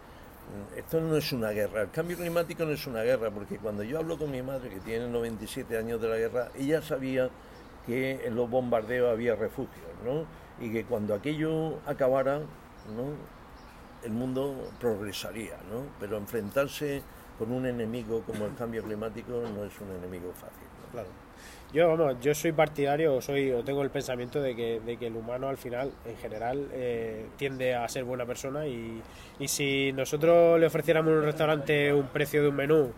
esto 0.75 1.01
no 1.01 1.17
es 1.17 1.31
una 1.33 1.49
guerra, 1.49 1.81
el 1.81 1.91
cambio 1.91 2.17
climático 2.17 2.63
no 2.63 2.71
es 2.71 2.87
una 2.87 3.03
guerra, 3.03 3.29
porque 3.31 3.57
cuando 3.57 3.83
yo 3.83 3.99
hablo 3.99 4.17
con 4.17 4.31
mi 4.31 4.41
madre, 4.41 4.69
que 4.69 4.79
tiene 4.79 5.07
97 5.09 5.77
años 5.77 6.01
de 6.01 6.07
la 6.07 6.17
guerra, 6.17 6.49
ella 6.57 6.81
sabía 6.81 7.29
que 7.85 8.25
en 8.25 8.35
los 8.35 8.49
bombardeos 8.49 9.11
había 9.11 9.35
refugios, 9.35 9.87
¿no? 10.05 10.25
Y 10.63 10.71
que 10.71 10.85
cuando 10.85 11.13
aquello 11.13 11.79
acabara, 11.85 12.39
¿no? 12.39 13.13
El 14.03 14.11
mundo 14.11 14.71
progresaría, 14.79 15.57
¿no? 15.69 15.83
Pero 15.99 16.17
enfrentarse 16.17 17.01
con 17.37 17.51
un 17.51 17.65
enemigo 17.65 18.23
como 18.23 18.45
el 18.45 18.55
cambio 18.55 18.83
climático 18.83 19.31
no 19.31 19.63
es 19.65 19.79
un 19.81 19.91
enemigo 19.91 20.31
fácil. 20.33 20.67
Claro. 20.91 21.26
Yo, 21.73 21.89
vamos, 21.89 22.15
yo 22.21 22.33
soy 22.33 22.53
partidario 22.53 23.15
o, 23.15 23.21
soy, 23.21 23.51
o 23.51 23.61
tengo 23.63 23.83
el 23.83 23.89
pensamiento 23.89 24.41
de 24.41 24.55
que, 24.55 24.79
de 24.79 24.95
que 24.95 25.07
el 25.07 25.15
humano 25.17 25.49
al 25.49 25.57
final, 25.57 25.91
en 26.05 26.15
general, 26.17 26.67
eh, 26.71 27.25
tiende 27.35 27.75
a 27.75 27.87
ser 27.89 28.05
buena 28.05 28.25
persona 28.25 28.65
y, 28.65 29.01
y 29.37 29.47
si 29.49 29.91
nosotros 29.91 30.59
le 30.59 30.65
ofreciéramos 30.65 31.11
un 31.11 31.23
restaurante 31.23 31.93
un 31.93 32.07
precio 32.07 32.41
de 32.41 32.47
un 32.47 32.55
menú 32.55 32.91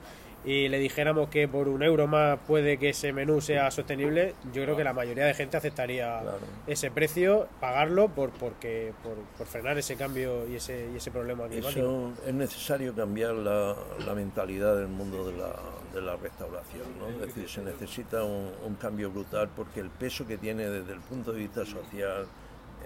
y 0.45 0.69
le 0.69 0.80
dijéramos 0.80 1.30
que 1.30 1.47
por 1.47 1.67
un 1.67 1.84
euro 1.84 2.08
más 2.08 2.39
puede 2.47 2.78
que 2.78 2.89
ese 2.89 3.12
menú 3.12 3.41
sea 3.41 3.69
sostenible, 3.71 4.36
yo 4.54 4.63
creo 4.63 4.78
que 4.78 4.84
la 4.84 4.93
mayoría 4.93 5.25
de 5.25 5.34
gente 5.34 5.58
aceptaría 5.58 6.21
ese 6.65 6.91
precio, 6.91 7.47
pagarlo 7.60 8.08
por 8.10 8.32
porque 8.32 8.93
por, 9.04 9.45
frenar 9.47 9.78
ese 9.78 9.95
cambio 9.95 10.47
y 10.47 10.56
ese, 10.56 10.89
y 10.93 10.97
ese 10.97 11.12
problema 11.12 11.47
climático. 11.47 12.13
es 12.25 12.34
necesario 12.34 12.95
cambiar 12.95 13.34
la, 13.34 13.75
la 14.06 14.13
mentalidad 14.13 14.75
del 14.78 14.88
mundo 14.88 15.30
de 15.30 15.38
la, 15.38 15.56
de 15.93 16.02
la 16.02 16.15
restauración, 16.15 16.88
¿no? 16.99 17.10
es 17.10 17.19
decir, 17.19 17.49
se 17.49 17.62
necesita 17.62 18.23
un, 18.23 18.49
cambio 18.80 19.12
brutal 19.12 19.49
porque 19.54 19.82
el 19.82 19.89
peso 19.89 20.25
que 20.25 20.38
tiene 20.38 20.69
desde 20.69 20.93
el 20.93 21.02
punto 21.02 21.34
de 21.34 21.39
vista 21.39 21.65
social, 21.65 22.25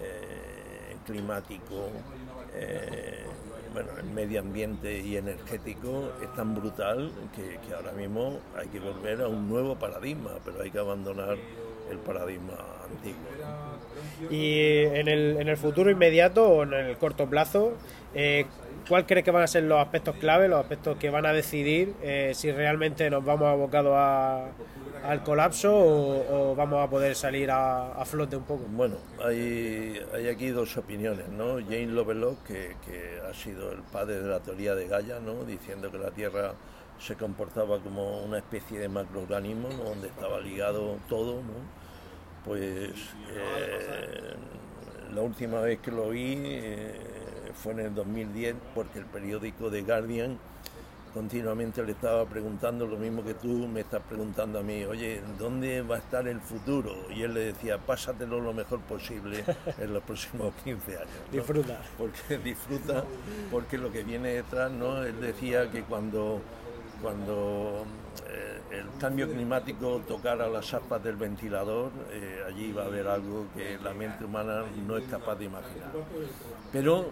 eh, 0.02 0.96
climático, 1.06 1.90
eh, 2.56 3.23
bueno, 3.74 3.90
el 3.98 4.06
medio 4.12 4.40
ambiente 4.40 5.00
y 5.00 5.18
energético 5.18 6.12
es 6.22 6.32
tan 6.36 6.54
brutal 6.54 7.12
que, 7.36 7.74
ahora 7.74 7.92
mismo 7.92 8.40
hay 8.56 8.68
que 8.68 8.80
volver 8.80 9.22
a 9.22 9.28
un 9.28 9.50
nuevo 9.50 9.76
paradigma, 9.76 10.32
pero 10.46 10.62
hay 10.62 10.70
que 10.70 10.80
abandonar 10.80 11.38
el 11.90 11.98
paradigma 11.98 12.54
antiguo. 12.90 13.20
Y 14.30 14.60
en 14.60 15.08
el, 15.08 15.38
en 15.40 15.48
el 15.48 15.58
futuro 15.58 15.90
inmediato 15.90 16.48
o 16.48 16.64
en 16.64 16.74
el 16.74 16.98
corto 16.98 17.28
plazo, 17.28 17.74
eh, 18.14 18.46
¿cuál 18.88 19.06
crees 19.06 19.26
que 19.26 19.32
van 19.32 19.44
a 19.44 19.48
ser 19.48 19.64
los 19.64 19.80
aspectos 19.80 20.16
clave, 20.18 20.48
los 20.48 20.60
aspectos 20.60 20.98
que 20.98 21.10
van 21.10 21.26
a 21.26 21.34
decidir 21.34 21.94
eh, 22.04 22.32
si 22.36 22.52
realmente 22.52 23.10
nos 23.10 23.26
vamos 23.26 23.48
abocados 23.48 23.94
a, 23.96 24.50
al 25.04 25.24
colapso 25.24 25.74
o, 25.74 26.56
vamos 26.56 26.86
a 26.86 26.90
poder 26.90 27.16
salir 27.16 27.52
a, 27.52 28.04
flote 28.06 28.36
un 28.36 28.44
poco? 28.44 28.64
Bueno, 28.70 28.96
hay, 29.24 30.02
aquí 30.32 30.50
dos 30.50 30.76
opiniones, 30.78 31.28
¿no? 31.30 31.56
Jane 31.56 31.88
Lovelock, 31.88 32.44
que, 32.44 33.22
ha 33.30 33.34
sido 33.34 33.72
el 33.72 33.82
padre 33.82 34.22
de 34.22 34.30
la 34.30 34.40
teoría 34.40 34.76
de 34.76 34.88
Gaia, 34.88 35.20
¿no? 35.20 35.44
Diciendo 35.44 35.92
que 35.92 35.98
la 35.98 36.12
Tierra 36.12 36.54
se 37.00 37.16
comportaba 37.16 37.80
como 37.80 38.24
una 38.24 38.38
especie 38.38 38.80
de 38.80 38.88
macroorganismo, 38.88 39.70
donde 39.70 40.08
estaba 40.08 40.40
ligado 40.40 40.98
todo, 41.10 41.36
¿no? 41.36 41.84
Pues 42.46 42.92
eh, 43.32 44.34
la 45.14 45.22
última 45.22 45.62
vez 45.62 45.80
que 45.80 45.92
lo 45.92 46.10
vi 46.10 46.36
eh, 46.38 47.52
fue 47.54 47.74
en 47.74 47.80
el 47.80 47.96
2010, 47.96 48.56
porque 48.76 49.00
el 49.00 49.06
periódico 49.06 49.70
The 49.70 49.82
Guardian 49.82 50.38
continuamente 51.14 51.84
le 51.84 51.92
estaba 51.92 52.26
preguntando 52.26 52.88
lo 52.88 52.98
mismo 52.98 53.24
que 53.24 53.36
tú 53.36 53.68
me 53.68 53.82
estás 53.82 54.02
preguntando 54.02 54.60
a 54.60 54.64
mí, 54.64 54.84
oye, 54.86 55.22
¿dónde 55.38 55.82
va 55.82 55.96
a 55.96 56.00
estar 56.00 56.28
el 56.28 56.42
futuro? 56.42 56.92
Y 57.16 57.22
él 57.22 57.34
le 57.34 57.42
decía, 57.54 57.78
pásatelo 57.78 58.40
lo 58.40 58.54
mejor 58.54 58.80
posible 58.82 59.44
en 59.78 59.94
los 59.94 60.04
próximos 60.04 60.54
15 60.64 60.98
años. 60.98 61.10
Disfruta. 61.32 61.82
Porque 61.98 62.38
disfruta, 62.44 63.04
porque 63.52 63.78
lo 63.78 63.92
que 63.92 64.04
viene 64.04 64.30
detrás, 64.30 64.72
¿no? 64.72 65.04
Él 65.04 65.20
decía 65.22 65.70
que 65.72 65.84
cuando, 65.84 66.42
cuando 67.02 67.86
eh, 68.28 68.62
el 68.72 68.86
cambio 69.00 69.30
climático 69.30 70.02
tocara 70.08 70.48
las 70.50 70.74
aspas 70.74 71.04
del 71.04 71.16
ventilador, 71.16 71.92
eh, 72.12 72.44
allí 72.48 72.72
va 72.72 72.84
a 72.84 72.86
haber 72.86 73.08
algo 73.08 73.46
que 73.56 73.78
la 73.78 73.94
mente 73.94 74.26
humana 74.26 74.64
no 74.88 74.98
es 74.98 75.08
capaz 75.08 75.36
de 75.36 75.46
imaginar. 75.46 75.92
Pero 76.72 77.12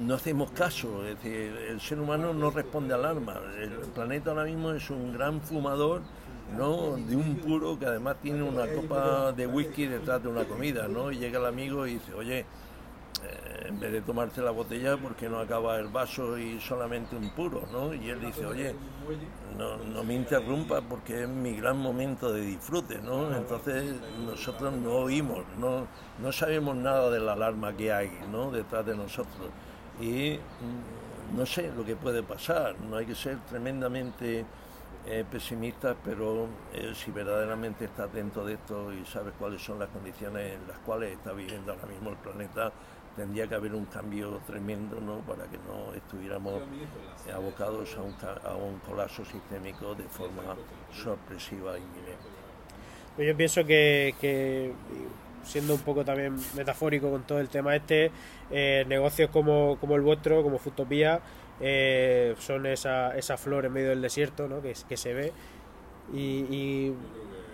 no 0.00 0.14
hacemos 0.14 0.50
caso, 0.50 1.06
es 1.06 1.16
decir, 1.16 1.56
el 1.68 1.80
ser 1.80 2.00
humano 2.00 2.32
no 2.32 2.50
responde 2.50 2.94
al 2.94 3.04
arma. 3.04 3.40
El 3.58 3.70
planeta 3.94 4.30
ahora 4.30 4.44
mismo 4.44 4.72
es 4.72 4.90
un 4.90 5.12
gran 5.12 5.40
fumador 5.40 6.02
¿no? 6.56 6.96
de 6.96 7.16
un 7.16 7.36
puro 7.36 7.78
que 7.78 7.86
además 7.86 8.16
tiene 8.22 8.42
una 8.42 8.66
copa 8.66 9.32
de 9.32 9.46
whisky 9.46 9.86
detrás 9.86 10.22
de 10.22 10.28
una 10.28 10.44
comida, 10.44 10.88
¿no? 10.88 11.10
Y 11.10 11.18
llega 11.18 11.38
el 11.38 11.46
amigo 11.46 11.86
y 11.86 11.94
dice, 11.94 12.12
oye, 12.14 12.40
eh, 12.40 13.66
en 13.68 13.80
vez 13.80 13.92
de 13.92 14.02
tomarte 14.02 14.40
la 14.42 14.50
botella, 14.50 14.96
¿por 14.96 15.14
qué 15.14 15.28
no 15.28 15.38
acaba 15.38 15.78
el 15.78 15.88
vaso 15.88 16.36
y 16.38 16.60
solamente 16.60 17.16
un 17.16 17.30
puro, 17.30 17.62
¿no? 17.72 17.94
Y 17.94 18.08
él 18.10 18.20
dice, 18.20 18.44
oye, 18.44 18.74
no, 19.56 19.76
no 19.76 20.04
me 20.04 20.14
interrumpa 20.14 20.80
porque 20.80 21.22
es 21.22 21.28
mi 21.28 21.56
gran 21.56 21.78
momento 21.78 22.32
de 22.32 22.40
disfrute, 22.42 22.98
¿no? 23.00 23.34
Entonces 23.34 23.94
nosotros 24.26 24.72
no 24.72 24.92
oímos, 24.92 25.44
no, 25.58 25.86
no 26.20 26.32
sabemos 26.32 26.76
nada 26.76 27.10
de 27.10 27.20
la 27.20 27.32
alarma 27.32 27.76
que 27.76 27.92
hay, 27.92 28.10
¿no? 28.30 28.50
Detrás 28.50 28.86
de 28.86 28.96
nosotros. 28.96 29.50
Y 30.00 30.38
mm, 30.38 31.36
no 31.36 31.46
sé 31.46 31.72
lo 31.76 31.84
que 31.84 31.96
puede 31.96 32.22
pasar, 32.22 32.76
no 32.80 32.96
hay 32.96 33.06
que 33.06 33.14
ser 33.14 33.38
tremendamente 33.48 34.44
eh, 35.04 35.24
pesimistas, 35.28 35.96
pero 36.04 36.46
eh, 36.72 36.92
si 36.94 37.10
verdaderamente 37.10 37.86
estás 37.86 38.12
dentro 38.12 38.44
de 38.44 38.54
esto 38.54 38.92
y 38.92 39.04
sabes 39.04 39.34
cuáles 39.38 39.60
son 39.60 39.78
las 39.78 39.88
condiciones 39.88 40.52
en 40.52 40.68
las 40.68 40.78
cuales 40.78 41.12
está 41.12 41.32
viviendo 41.32 41.72
ahora 41.72 41.86
mismo 41.86 42.10
el 42.10 42.16
planeta, 42.16 42.72
tendría 43.16 43.46
que 43.46 43.54
haber 43.54 43.74
un 43.74 43.84
cambio 43.86 44.40
tremendo 44.46 45.00
¿no? 45.00 45.18
para 45.20 45.44
que 45.44 45.58
no 45.58 45.94
estuviéramos 45.94 46.62
abocados 47.32 47.96
a 47.96 48.02
un, 48.02 48.14
a 48.44 48.56
un 48.56 48.78
colapso 48.80 49.24
sistémico 49.24 49.94
de 49.94 50.04
forma 50.04 50.56
sorpresiva 50.92 51.78
y 51.78 51.82
inminente. 51.82 52.42
Pues 53.16 53.28
yo 53.28 53.36
pienso 53.36 53.64
que, 53.64 54.72
siendo 55.44 55.74
un 55.74 55.80
poco 55.80 56.04
también 56.04 56.36
metafórico 56.56 57.10
con 57.10 57.22
todo 57.24 57.40
el 57.40 57.48
tema 57.48 57.76
este, 57.76 58.10
eh, 58.50 58.84
negocios 58.88 59.30
como, 59.30 59.76
como, 59.78 59.96
el 59.96 60.02
vuestro, 60.02 60.42
como 60.42 60.58
Futopía, 60.58 61.20
eh, 61.60 62.34
son 62.38 62.64
esa, 62.66 63.16
esa 63.16 63.36
flor 63.36 63.66
en 63.66 63.72
medio 63.72 63.90
del 63.90 64.00
desierto 64.00 64.48
¿no? 64.48 64.62
que, 64.62 64.74
que 64.88 64.96
se 64.96 65.12
ve 65.12 65.32
y 66.12 66.92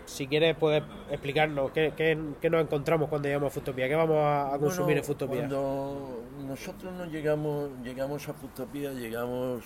si 0.08 0.26
quieres 0.26 0.56
puedes 0.56 0.82
explicarnos 1.10 1.70
qué, 1.70 1.92
qué, 1.96 2.50
nos 2.50 2.62
encontramos 2.62 3.08
cuando 3.08 3.28
llegamos 3.28 3.52
a 3.52 3.54
Futopía, 3.54 3.88
qué 3.88 3.94
vamos 3.94 4.16
a, 4.18 4.56
consumir 4.58 4.96
en 4.96 5.04
Futopía. 5.04 5.40
Cuando 5.40 6.22
nosotros 6.46 6.92
nos 6.94 7.12
llegamos, 7.12 7.70
llegamos 7.84 8.28
a 8.28 8.32
Futopía, 8.32 8.92
llegamos 8.92 9.62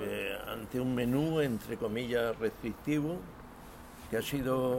eh, 0.00 0.36
ante 0.48 0.80
un 0.80 0.94
menú 0.94 1.40
entre 1.40 1.76
comillas 1.76 2.36
restrictivo 2.38 3.16
que 4.10 4.16
ha 4.16 4.22
sido 4.22 4.78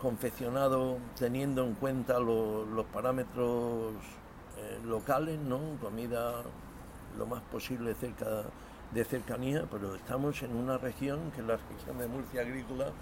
confeccionado 0.00 0.98
teniendo 1.18 1.64
en 1.64 1.74
cuenta 1.74 2.18
los 2.18 2.84
parámetros 2.92 3.94
eh, 4.58 4.78
locales, 4.84 5.38
¿no? 5.38 5.60
Comida 5.80 6.42
lo 7.16 7.26
más 7.26 7.42
posible 7.42 7.94
cerca 7.94 8.42
de 8.90 9.04
cercanía, 9.04 9.64
pero 9.70 9.94
estamos 9.94 10.42
en 10.42 10.54
una 10.54 10.78
región 10.78 11.30
que 11.30 11.40
es 11.40 11.46
la 11.46 11.56
región 11.56 11.98
de 11.98 12.08
Murcia 12.08 12.40
agrícola 12.42 12.92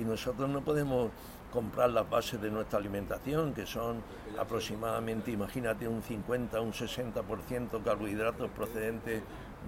y 0.00 0.04
nosotros 0.04 0.48
no 0.48 0.60
podemos 0.60 1.10
comprar 1.52 1.90
las 1.90 2.08
bases 2.08 2.40
de 2.40 2.50
nuestra 2.50 2.78
alimentación, 2.78 3.54
que 3.54 3.66
son 3.66 4.02
aproximadamente, 4.38 5.30
imagínate, 5.30 5.88
un 5.88 6.02
50, 6.02 6.60
un 6.60 6.72
60% 6.72 7.82
carbohidratos 7.82 8.50
procedentes 8.50 9.22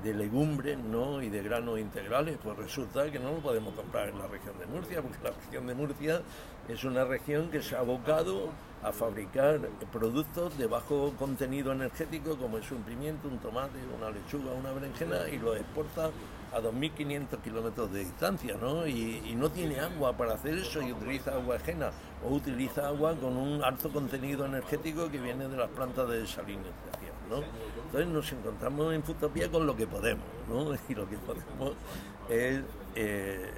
de 0.04 0.14
legumbres 0.14 0.78
¿no? 0.78 1.20
y 1.20 1.28
de 1.28 1.42
granos 1.42 1.78
integrales, 1.78 2.38
pues 2.42 2.56
resulta 2.56 3.10
que 3.10 3.18
no 3.18 3.32
lo 3.32 3.38
podemos 3.38 3.74
comprar 3.74 4.08
en 4.08 4.18
la 4.18 4.26
región 4.26 4.58
de 4.58 4.66
Murcia, 4.66 5.02
porque 5.02 5.18
la 5.22 5.30
región 5.30 5.66
de 5.66 5.74
Murcia 5.74 6.22
es 6.68 6.84
una 6.84 7.04
región 7.04 7.50
que 7.50 7.62
se 7.62 7.76
ha 7.76 7.80
abocado 7.80 8.48
a 8.82 8.92
fabricar 8.92 9.60
productos 9.92 10.56
de 10.56 10.66
bajo 10.66 11.12
contenido 11.18 11.72
energético, 11.72 12.36
como 12.36 12.58
es 12.58 12.70
un 12.70 12.82
pimiento, 12.82 13.28
un 13.28 13.38
tomate, 13.38 13.78
una 13.98 14.10
lechuga, 14.10 14.52
una 14.52 14.72
berenjena, 14.72 15.28
y 15.28 15.38
los 15.38 15.56
exporta 15.56 16.10
a 16.52 16.60
2.500 16.60 17.40
kilómetros 17.42 17.92
de 17.92 18.00
distancia, 18.00 18.56
¿no? 18.60 18.86
Y, 18.86 19.34
no 19.36 19.50
tiene 19.50 19.80
agua 19.80 20.12
para 20.14 20.34
hacer 20.34 20.58
eso 20.58 20.82
y 20.82 20.92
utiliza 20.92 21.32
agua 21.32 21.56
ajena 21.56 21.90
o 22.22 22.34
utiliza 22.34 22.88
agua 22.88 23.14
con 23.14 23.36
un 23.36 23.64
alto 23.64 23.90
contenido 23.90 24.44
energético 24.44 25.10
que 25.10 25.18
viene 25.18 25.48
de 25.48 25.56
las 25.56 25.70
plantas 25.70 26.08
de 26.08 26.20
desalinización, 26.20 27.14
¿no? 27.30 27.42
Entonces 27.86 28.08
nos 28.08 28.32
encontramos 28.32 28.92
en 28.92 29.02
Futopía 29.02 29.50
con 29.50 29.66
lo 29.66 29.74
que 29.74 29.86
podemos, 29.86 30.24
¿no? 30.48 30.74
Y 30.88 30.94
lo 30.94 31.08
que 31.08 31.16
podemos 31.16 31.74
es 32.28 32.60
eh, 32.96 33.50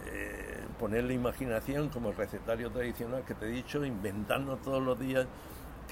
poner 0.78 1.04
la 1.04 1.14
imaginación 1.14 1.88
como 1.88 2.12
recetario 2.12 2.70
tradicional 2.70 3.24
que 3.24 3.34
te 3.34 3.46
he 3.46 3.48
dicho, 3.48 3.84
inventarnos 3.84 4.62
todos 4.62 4.82
los 4.82 4.98
días 4.98 5.26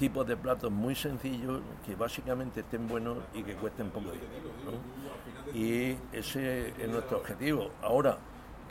tipos 0.01 0.25
de 0.25 0.35
platos 0.35 0.71
muy 0.71 0.95
sencillos 0.95 1.61
que 1.85 1.93
básicamente 1.93 2.61
estén 2.61 2.87
buenos 2.87 3.19
y 3.35 3.43
que 3.43 3.53
cuesten 3.53 3.91
poco 3.91 4.09
dinero. 4.09 4.49
y 5.53 5.95
ese 6.11 6.69
es 6.69 6.89
nuestro 6.89 7.19
objetivo. 7.19 7.69
Ahora, 7.83 8.17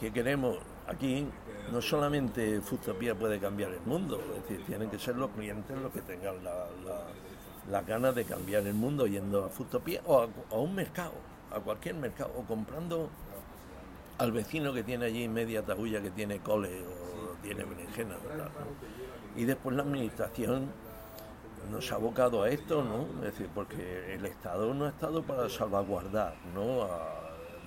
¿qué 0.01 0.13
queremos? 0.13 0.59
Aquí 0.89 1.25
no 1.71 1.81
solamente 1.81 2.61
Futopía 2.61 3.15
puede 3.15 3.39
cambiar 3.39 3.71
el 3.71 3.81
mundo, 3.83 4.21
es 4.21 4.43
decir, 4.43 4.67
tienen 4.67 4.91
que 4.91 4.99
ser 4.99 5.15
los 5.15 5.31
clientes 5.31 5.79
los 5.79 5.93
que 5.93 6.01
tengan 6.01 6.35
la, 6.43 7.81
ganas 7.83 8.13
de 8.17 8.25
cambiar 8.25 8.67
el 8.67 8.75
mundo 8.75 9.07
yendo 9.07 9.45
a 9.45 9.49
Futopía 9.51 10.01
o 10.07 10.27
a, 10.51 10.57
un 10.57 10.75
mercado, 10.75 11.13
a 11.53 11.61
cualquier 11.61 11.95
mercado, 11.95 12.33
o 12.37 12.43
comprando 12.43 13.09
al 14.19 14.33
vecino 14.33 14.73
que 14.73 14.83
tiene 14.83 15.05
allí 15.05 15.29
media 15.29 15.65
tabulla 15.65 16.03
que 16.03 16.11
tiene 16.11 16.41
cole 16.41 16.83
o 16.83 17.37
tiene 17.41 17.63
berenjena. 17.63 18.17
Y 19.37 19.45
después 19.45 19.77
la 19.77 19.85
administración 19.85 20.90
nos 21.71 21.91
ha 21.93 21.97
abocado 21.97 22.43
a 22.43 22.51
esto, 22.51 22.83
¿no? 22.83 23.07
Es 23.25 23.33
decir, 23.33 23.49
porque 23.55 24.15
el 24.15 24.25
Estado 24.27 24.73
no 24.75 24.87
ha 24.87 24.89
estado 24.91 25.23
para 25.23 25.49
salvaguardar, 25.49 26.35
¿no? 26.55 26.87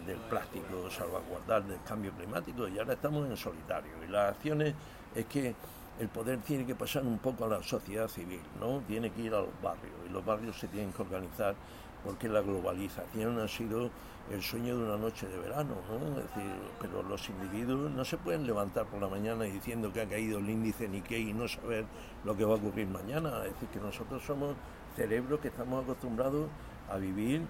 del 0.05 0.17
plástico, 0.17 0.89
salvaguardar 0.89 1.63
del 1.63 1.81
cambio 1.83 2.11
climático 2.11 2.67
y 2.67 2.77
ahora 2.77 2.93
estamos 2.93 3.29
en 3.29 3.37
solitario. 3.37 3.91
Y 4.05 4.11
las 4.11 4.31
acciones 4.31 4.73
es 5.15 5.25
que 5.25 5.55
el 5.99 6.09
poder 6.09 6.39
tiene 6.39 6.65
que 6.65 6.75
pasar 6.75 7.03
un 7.03 7.19
poco 7.19 7.45
a 7.45 7.47
la 7.47 7.63
sociedad 7.63 8.07
civil, 8.07 8.41
¿no? 8.59 8.81
Tiene 8.87 9.11
que 9.11 9.21
ir 9.21 9.33
a 9.33 9.41
los 9.41 9.61
barrios 9.61 9.93
y 10.07 10.09
los 10.11 10.25
barrios 10.25 10.57
se 10.59 10.67
tienen 10.67 10.91
que 10.91 11.01
organizar 11.01 11.55
porque 12.03 12.27
la 12.27 12.41
globalización 12.41 13.39
ha 13.39 13.47
sido 13.47 13.89
el 14.31 14.41
sueño 14.41 14.77
de 14.77 14.83
una 14.85 14.97
noche 14.97 15.27
de 15.27 15.37
verano, 15.37 15.75
¿no? 15.89 16.19
Es 16.19 16.27
decir, 16.27 16.51
pero 16.79 17.03
los 17.03 17.27
individuos 17.29 17.91
no 17.91 18.05
se 18.05 18.17
pueden 18.17 18.47
levantar 18.47 18.85
por 18.85 19.01
la 19.01 19.07
mañana 19.07 19.43
diciendo 19.43 19.91
que 19.91 20.01
ha 20.01 20.07
caído 20.07 20.39
el 20.39 20.49
índice 20.49 20.87
Nikkei 20.87 21.29
y 21.29 21.33
no 21.33 21.47
saber 21.47 21.85
lo 22.23 22.35
que 22.35 22.45
va 22.45 22.53
a 22.53 22.57
ocurrir 22.57 22.87
mañana. 22.87 23.43
Es 23.45 23.53
decir, 23.53 23.69
que 23.69 23.79
nosotros 23.79 24.23
somos 24.23 24.55
cerebros 24.95 25.39
que 25.39 25.49
estamos 25.49 25.83
acostumbrados 25.83 26.47
a 26.89 26.97
vivir 26.97 27.41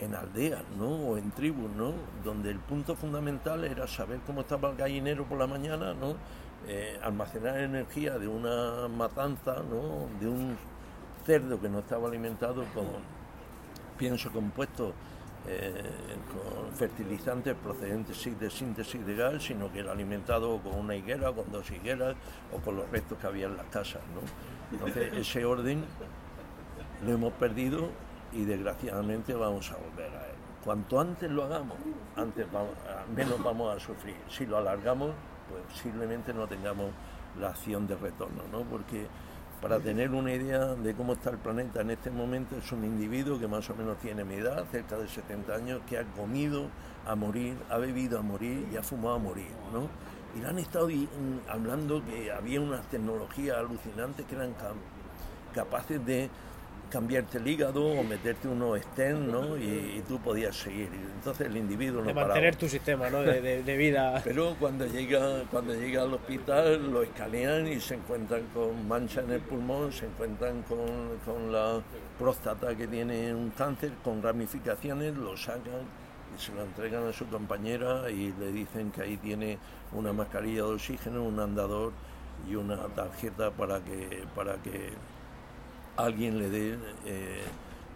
en 0.00 0.14
aldeas, 0.14 0.62
¿no? 0.78 0.88
O 0.88 1.16
en 1.18 1.30
tribus, 1.32 1.70
¿no? 1.72 1.92
Donde 2.24 2.50
el 2.50 2.58
punto 2.58 2.96
fundamental 2.96 3.64
era 3.64 3.86
saber 3.86 4.20
cómo 4.26 4.40
estaba 4.40 4.70
el 4.70 4.76
gallinero 4.76 5.24
por 5.24 5.38
la 5.38 5.46
mañana, 5.46 5.92
¿no? 5.94 6.16
Eh, 6.66 6.98
almacenar 7.02 7.58
energía 7.58 8.18
de 8.18 8.28
una 8.28 8.88
matanza, 8.88 9.56
¿no? 9.68 10.08
De 10.18 10.28
un 10.28 10.56
cerdo 11.26 11.60
que 11.60 11.68
no 11.68 11.80
estaba 11.80 12.08
alimentado 12.08 12.64
con 12.74 12.86
pienso 13.96 14.30
compuesto 14.30 14.94
eh, 15.48 15.72
con 16.32 16.72
fertilizantes 16.72 17.56
procedentes 17.56 18.38
de 18.38 18.50
síntesis 18.50 19.04
de 19.04 19.16
gas, 19.16 19.42
sino 19.42 19.72
que 19.72 19.80
era 19.80 19.90
alimentado 19.90 20.58
con 20.58 20.78
una 20.78 20.94
higuera, 20.94 21.32
con 21.32 21.50
dos 21.50 21.68
higueras 21.70 22.14
o 22.52 22.58
con 22.58 22.76
los 22.76 22.88
restos 22.90 23.18
que 23.18 23.26
había 23.26 23.46
en 23.46 23.56
las 23.56 23.66
casas. 23.66 24.02
Entonces 24.70 25.12
ese 25.16 25.44
orden 25.44 25.84
lo 27.04 27.12
hemos 27.12 27.32
perdido 27.32 27.90
y 28.32 28.44
desgraciadamente 28.44 29.34
vamos 29.34 29.70
a 29.72 29.76
volver 29.76 30.16
a 30.16 30.26
él. 30.26 30.36
Cuanto 30.64 31.00
antes 31.00 31.28
lo 31.28 31.42
hagamos, 31.42 31.76
antes 32.14 32.46
menos 33.14 33.42
vamos 33.42 33.76
a 33.76 33.80
sufrir. 33.80 34.14
Si 34.28 34.46
lo 34.46 34.58
alargamos, 34.58 35.10
pues 35.50 35.62
posiblemente 35.64 36.32
no 36.32 36.46
tengamos 36.46 36.90
la 37.40 37.48
acción 37.48 37.88
de 37.88 37.96
retorno, 37.96 38.42
¿no? 38.52 38.62
porque 38.62 39.06
para 39.62 39.78
tener 39.78 40.10
una 40.10 40.34
idea 40.34 40.74
de 40.74 40.92
cómo 40.92 41.12
está 41.12 41.30
el 41.30 41.38
planeta 41.38 41.82
en 41.82 41.92
este 41.92 42.10
momento, 42.10 42.56
es 42.56 42.72
un 42.72 42.84
individuo 42.84 43.38
que 43.38 43.46
más 43.46 43.70
o 43.70 43.76
menos 43.76 43.96
tiene 43.98 44.24
mi 44.24 44.34
edad, 44.34 44.64
cerca 44.72 44.98
de 44.98 45.06
70 45.06 45.54
años, 45.54 45.80
que 45.88 45.98
ha 45.98 46.02
comido 46.02 46.66
a 47.06 47.14
morir, 47.14 47.56
ha 47.70 47.78
bebido 47.78 48.18
a 48.18 48.22
morir 48.22 48.66
y 48.72 48.76
ha 48.76 48.82
fumado 48.82 49.14
a 49.14 49.18
morir, 49.18 49.52
¿no? 49.72 49.88
Y 50.36 50.42
le 50.42 50.48
han 50.48 50.58
estado 50.58 50.88
hablando 51.48 52.04
que 52.04 52.32
había 52.32 52.60
unas 52.60 52.84
tecnologías 52.88 53.56
alucinantes 53.56 54.26
que 54.26 54.34
eran 54.34 54.52
capaces 55.54 56.04
de 56.04 56.28
cambiarte 56.92 57.38
el 57.38 57.48
hígado 57.48 57.86
o 57.86 58.04
meterte 58.04 58.46
unos 58.46 58.78
stents, 58.78 59.26
¿no? 59.26 59.56
Y, 59.56 60.02
tú 60.06 60.18
podías 60.18 60.54
seguir. 60.54 60.90
Entonces 61.16 61.46
el 61.46 61.56
individuo 61.56 62.02
no 62.02 62.08
de 62.08 62.14
mantener 62.14 62.54
tu 62.56 62.68
sistema, 62.68 63.08
¿no? 63.08 63.22
De, 63.22 63.62
de, 63.62 63.76
vida. 63.78 64.20
Pero 64.24 64.54
cuando 64.60 64.86
llega, 64.86 65.44
cuando 65.50 65.74
llega 65.74 66.02
al 66.02 66.12
hospital 66.12 66.92
lo 66.92 67.02
escanean 67.02 67.66
y 67.66 67.80
se 67.80 67.94
encuentran 67.94 68.42
con 68.52 68.86
mancha 68.86 69.22
en 69.22 69.30
el 69.30 69.40
pulmón, 69.40 69.90
se 69.90 70.04
encuentran 70.04 70.62
con, 70.62 71.18
con 71.24 71.50
la 71.50 71.80
próstata 72.18 72.74
que 72.74 72.86
tiene 72.86 73.34
un 73.34 73.50
cáncer, 73.50 73.92
con 74.04 74.22
ramificaciones, 74.22 75.16
lo 75.16 75.34
sacan 75.34 75.88
y 76.36 76.40
se 76.40 76.52
lo 76.52 76.62
entregan 76.62 77.08
a 77.08 77.12
su 77.14 77.26
compañera 77.26 78.10
y 78.10 78.34
le 78.38 78.52
dicen 78.52 78.90
que 78.90 79.00
ahí 79.00 79.16
tiene 79.16 79.58
una 79.92 80.12
mascarilla 80.12 80.64
de 80.64 80.74
oxígeno, 80.74 81.22
un 81.22 81.40
andador 81.40 81.92
y 82.50 82.54
una 82.54 82.76
tarjeta 82.88 83.50
para 83.50 83.80
que, 83.80 84.24
para 84.34 84.56
que 84.56 84.90
alguien 85.96 86.38
le 86.38 86.50
dé 86.50 86.78
eh, 87.04 87.42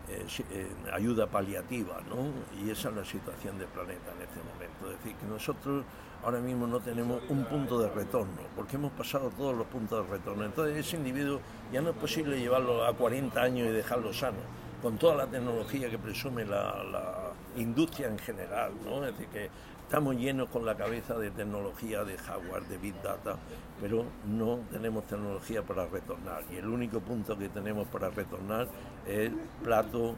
eh, 0.08 0.26
eh, 0.50 0.68
ayuda 0.92 1.26
paliativa, 1.26 2.00
¿no? 2.08 2.30
Y 2.62 2.70
esa 2.70 2.90
es 2.90 2.96
la 2.96 3.04
situación 3.04 3.58
del 3.58 3.68
planeta 3.68 4.12
en 4.16 4.22
este 4.22 4.38
momento. 4.38 4.90
Es 4.90 4.98
decir, 4.98 5.16
que 5.16 5.26
nosotros 5.26 5.84
ahora 6.22 6.38
mismo 6.38 6.66
no 6.66 6.80
tenemos 6.80 7.22
un 7.28 7.44
punto 7.44 7.78
de 7.80 7.88
retorno, 7.90 8.42
porque 8.54 8.76
hemos 8.76 8.92
pasado 8.92 9.30
todos 9.30 9.56
los 9.56 9.66
puntos 9.66 10.06
de 10.06 10.12
retorno. 10.16 10.44
Entonces 10.44 10.86
ese 10.86 10.96
individuo 10.96 11.40
ya 11.72 11.80
no 11.80 11.90
es 11.90 11.96
posible 11.96 12.38
llevarlo 12.38 12.84
a 12.84 12.94
40 12.94 13.40
años 13.40 13.68
y 13.68 13.72
dejarlo 13.72 14.12
sano, 14.12 14.38
con 14.80 14.96
toda 14.96 15.16
la 15.16 15.26
tecnología 15.26 15.90
que 15.90 15.98
presume 15.98 16.44
la, 16.44 16.84
la 16.84 17.32
industria 17.56 18.08
en 18.08 18.18
general, 18.18 18.72
¿no? 18.84 19.04
Es 19.04 19.12
decir, 19.12 19.28
que 19.28 19.50
Estamos 19.86 20.16
llenos 20.16 20.48
con 20.48 20.66
la 20.66 20.74
cabeza 20.74 21.16
de 21.16 21.30
tecnología, 21.30 22.02
de 22.02 22.18
hardware, 22.18 22.64
de 22.64 22.76
big 22.76 23.00
data, 23.02 23.36
pero 23.80 24.04
no 24.26 24.58
tenemos 24.72 25.06
tecnología 25.06 25.62
para 25.62 25.86
retornar. 25.86 26.42
Y 26.52 26.56
el 26.56 26.66
único 26.66 26.98
punto 26.98 27.38
que 27.38 27.48
tenemos 27.48 27.86
para 27.86 28.10
retornar 28.10 28.66
es 29.06 29.30
plato 29.62 30.16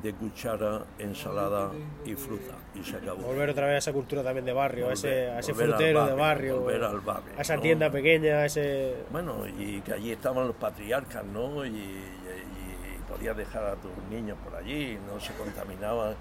de 0.00 0.12
cuchara, 0.14 0.84
ensalada 1.00 1.72
y 2.04 2.14
fruta. 2.14 2.54
Y 2.72 2.84
se 2.84 2.98
acabó. 2.98 3.22
Volver 3.22 3.50
otra 3.50 3.66
vez 3.66 3.74
a 3.74 3.78
esa 3.78 3.92
cultura 3.92 4.22
también 4.22 4.44
de 4.44 4.52
barrio, 4.52 4.88
a 4.88 4.92
ese, 4.92 5.42
frutero 5.42 6.06
de 6.06 6.14
barrio. 6.14 6.60
Volver 6.60 6.84
al 6.84 7.00
barrio. 7.00 7.32
A 7.36 7.42
esa 7.42 7.58
tienda 7.58 7.90
pequeña, 7.90 8.36
a 8.36 8.46
ese... 8.46 8.94
Bueno, 9.10 9.44
y 9.58 9.80
que 9.80 9.92
allí 9.92 10.12
estaban 10.12 10.46
los 10.46 10.54
patriarcas, 10.54 11.24
¿no? 11.24 11.66
Y, 11.66 11.70
y 11.70 12.98
podías 13.08 13.36
dejar 13.36 13.64
a 13.64 13.74
tus 13.74 13.90
niños 14.08 14.38
por 14.44 14.54
allí, 14.54 14.96
no 15.12 15.18
se 15.18 15.32
contaminaban 15.32 16.14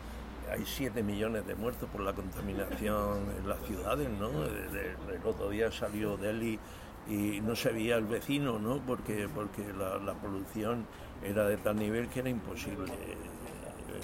hay 0.52 0.66
7 0.66 1.04
millones 1.04 1.46
de 1.48 1.56
muertos 1.56 1.90
por 1.90 2.02
la 2.02 2.14
contaminación 2.14 3.20
en 3.38 3.48
las 3.48 3.60
ciudades, 3.62 4.10
¿no? 4.10 4.30
El, 4.46 5.20
otro 5.24 5.50
día 5.50 5.72
salió 5.72 6.18
Delhi 6.18 6.60
y 7.08 7.42
no 7.42 7.56
se 7.56 7.72
veía 7.72 7.96
el 7.96 8.06
vecino, 8.06 8.60
¿no? 8.60 8.80
Porque, 8.86 9.28
porque 9.34 9.64
la, 9.74 10.14
polución 10.14 10.86
era 11.24 11.48
de 11.48 11.58
tal 11.58 11.78
nivel 11.78 12.08
que 12.10 12.20
era 12.20 12.30
imposible, 12.30 12.92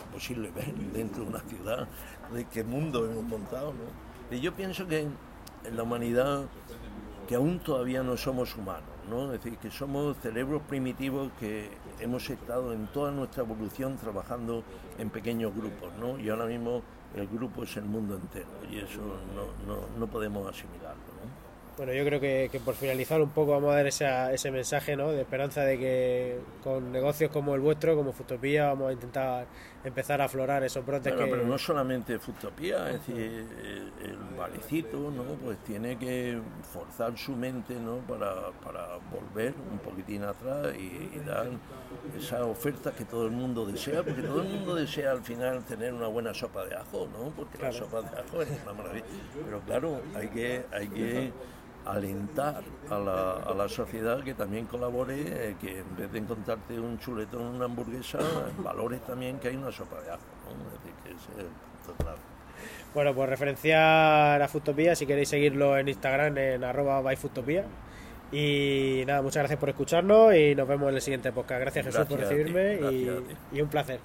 imposible 0.07 0.51
ver 0.51 0.73
dentro 0.93 1.23
de 1.23 1.29
una 1.29 1.39
ciudad 1.41 1.87
de 2.33 2.45
qué 2.45 2.63
mundo 2.63 3.05
hemos 3.05 3.23
montado, 3.23 3.73
¿no? 3.73 4.35
Y 4.35 4.39
yo 4.39 4.53
pienso 4.53 4.87
que 4.87 4.99
en 5.01 5.75
la 5.75 5.83
humanidad, 5.83 6.45
que 7.27 7.35
aún 7.35 7.59
todavía 7.59 8.03
no 8.03 8.17
somos 8.17 8.55
humanos, 8.55 8.89
¿no? 9.09 9.33
Es 9.33 9.43
decir, 9.43 9.57
que 9.57 9.71
somos 9.71 10.17
cerebros 10.17 10.61
primitivos 10.67 11.31
que 11.39 11.69
hemos 11.99 12.29
estado 12.29 12.73
en 12.73 12.87
toda 12.87 13.11
nuestra 13.11 13.43
evolución 13.43 13.97
trabajando 13.97 14.63
en 14.97 15.09
pequeños 15.09 15.53
grupos, 15.55 15.91
¿no? 15.99 16.19
Y 16.19 16.29
ahora 16.29 16.45
mismo 16.45 16.81
el 17.15 17.27
grupo 17.27 17.63
es 17.63 17.77
el 17.77 17.85
mundo 17.85 18.15
entero 18.15 18.47
y 18.71 18.77
eso 18.77 19.01
no, 19.35 19.73
no, 19.73 19.81
no 19.97 20.07
podemos 20.07 20.47
asimilarlo, 20.47 20.98
¿no? 20.98 20.98
Bueno, 21.79 21.93
yo 21.93 22.03
creo 22.03 22.19
que, 22.19 22.59
por 22.65 22.75
finalizar 22.75 23.21
un 23.21 23.29
poco 23.29 23.51
vamos 23.51 23.71
a 23.71 23.75
dar 23.75 23.87
ese 23.87 24.51
mensaje 24.51 24.97
¿no? 24.97 25.13
de 25.13 25.21
esperanza 25.21 25.61
de 25.61 25.79
que 25.79 26.37
con 26.61 26.91
negocios 26.91 27.31
como 27.31 27.55
el 27.55 27.61
vuestro, 27.61 27.95
como 27.95 28.11
Futopía, 28.11 28.65
vamos 28.65 28.89
a 28.89 28.91
intentar 28.91 29.47
empezar 29.85 30.19
a 30.19 30.25
aflorar 30.25 30.61
esos 30.65 30.85
brotes 30.85 31.13
que... 31.13 31.23
Pero 31.23 31.45
no 31.45 31.57
solamente 31.57 32.19
Futopía, 32.19 32.89
es 32.89 33.07
decir, 33.07 33.47
el, 34.03 34.17
valecito 34.37 35.09
¿no? 35.09 35.23
pues 35.41 35.57
tiene 35.59 35.97
que 35.97 36.37
forzar 36.73 37.17
su 37.17 37.31
mente 37.31 37.75
¿no? 37.75 37.99
para, 37.99 38.51
para 38.61 38.97
volver 39.09 39.53
un 39.71 39.79
poquitín 39.79 40.23
atrás 40.23 40.75
y, 40.77 41.17
dar 41.25 41.47
esa 42.17 42.43
oferta 42.43 42.91
que 42.91 43.05
todo 43.05 43.25
el 43.25 43.31
mundo 43.31 43.65
desea, 43.65 44.03
porque 44.03 44.21
todo 44.21 44.41
el 44.41 44.49
mundo 44.49 44.75
desea 44.75 45.11
al 45.11 45.23
final 45.23 45.63
tener 45.63 45.93
una 45.93 46.07
buena 46.07 46.33
sopa 46.33 46.65
de 46.65 46.75
ajo, 46.75 47.07
¿no? 47.13 47.29
porque 47.29 47.57
la 47.57 47.71
sopa 47.71 48.01
de 48.01 48.19
ajo 48.19 48.41
es 48.41 48.49
una 48.63 48.73
maravilla. 48.73 49.05
Pero 49.45 49.61
claro, 49.61 50.01
hay 50.13 50.27
que... 50.27 50.65
Hay 50.73 50.87
que 50.89 51.31
alentar 51.85 52.61
a 52.89 52.99
la, 52.99 53.31
a 53.33 53.53
la 53.53 53.69
sociedad 53.69 54.23
que 54.23 54.33
también 54.33 54.65
colabore, 54.65 55.15
eh, 55.17 55.55
que 55.59 55.79
en 55.79 55.95
vez 55.95 56.11
de 56.11 56.19
encontrarte 56.19 56.79
un 56.79 56.99
chuletón, 56.99 57.41
una 57.41 57.65
hamburguesa, 57.65 58.19
valores 58.63 59.01
también 59.01 59.39
que 59.39 59.49
hay 59.49 59.55
una 59.55 59.71
sopa 59.71 60.01
de 60.01 60.11
ajo. 60.11 60.19
Bueno, 62.93 63.13
pues 63.13 63.29
referenciar 63.29 64.41
a 64.41 64.47
Futopía, 64.47 64.95
si 64.95 65.05
queréis 65.05 65.29
seguirlo 65.29 65.77
en 65.77 65.87
Instagram 65.87 66.37
en 66.37 66.63
arroba 66.63 67.01
byfutopía. 67.01 67.63
Y 68.31 69.03
nada, 69.07 69.21
muchas 69.21 69.41
gracias 69.41 69.59
por 69.59 69.69
escucharnos 69.69 70.35
y 70.35 70.53
nos 70.53 70.67
vemos 70.67 70.89
en 70.89 70.95
el 70.95 71.01
siguiente 71.01 71.31
podcast. 71.31 71.61
Gracias 71.61 71.85
Jesús 71.85 72.05
por 72.05 72.19
recibirme 72.19 72.79
y 73.51 73.61
un 73.61 73.69
placer. 73.69 73.99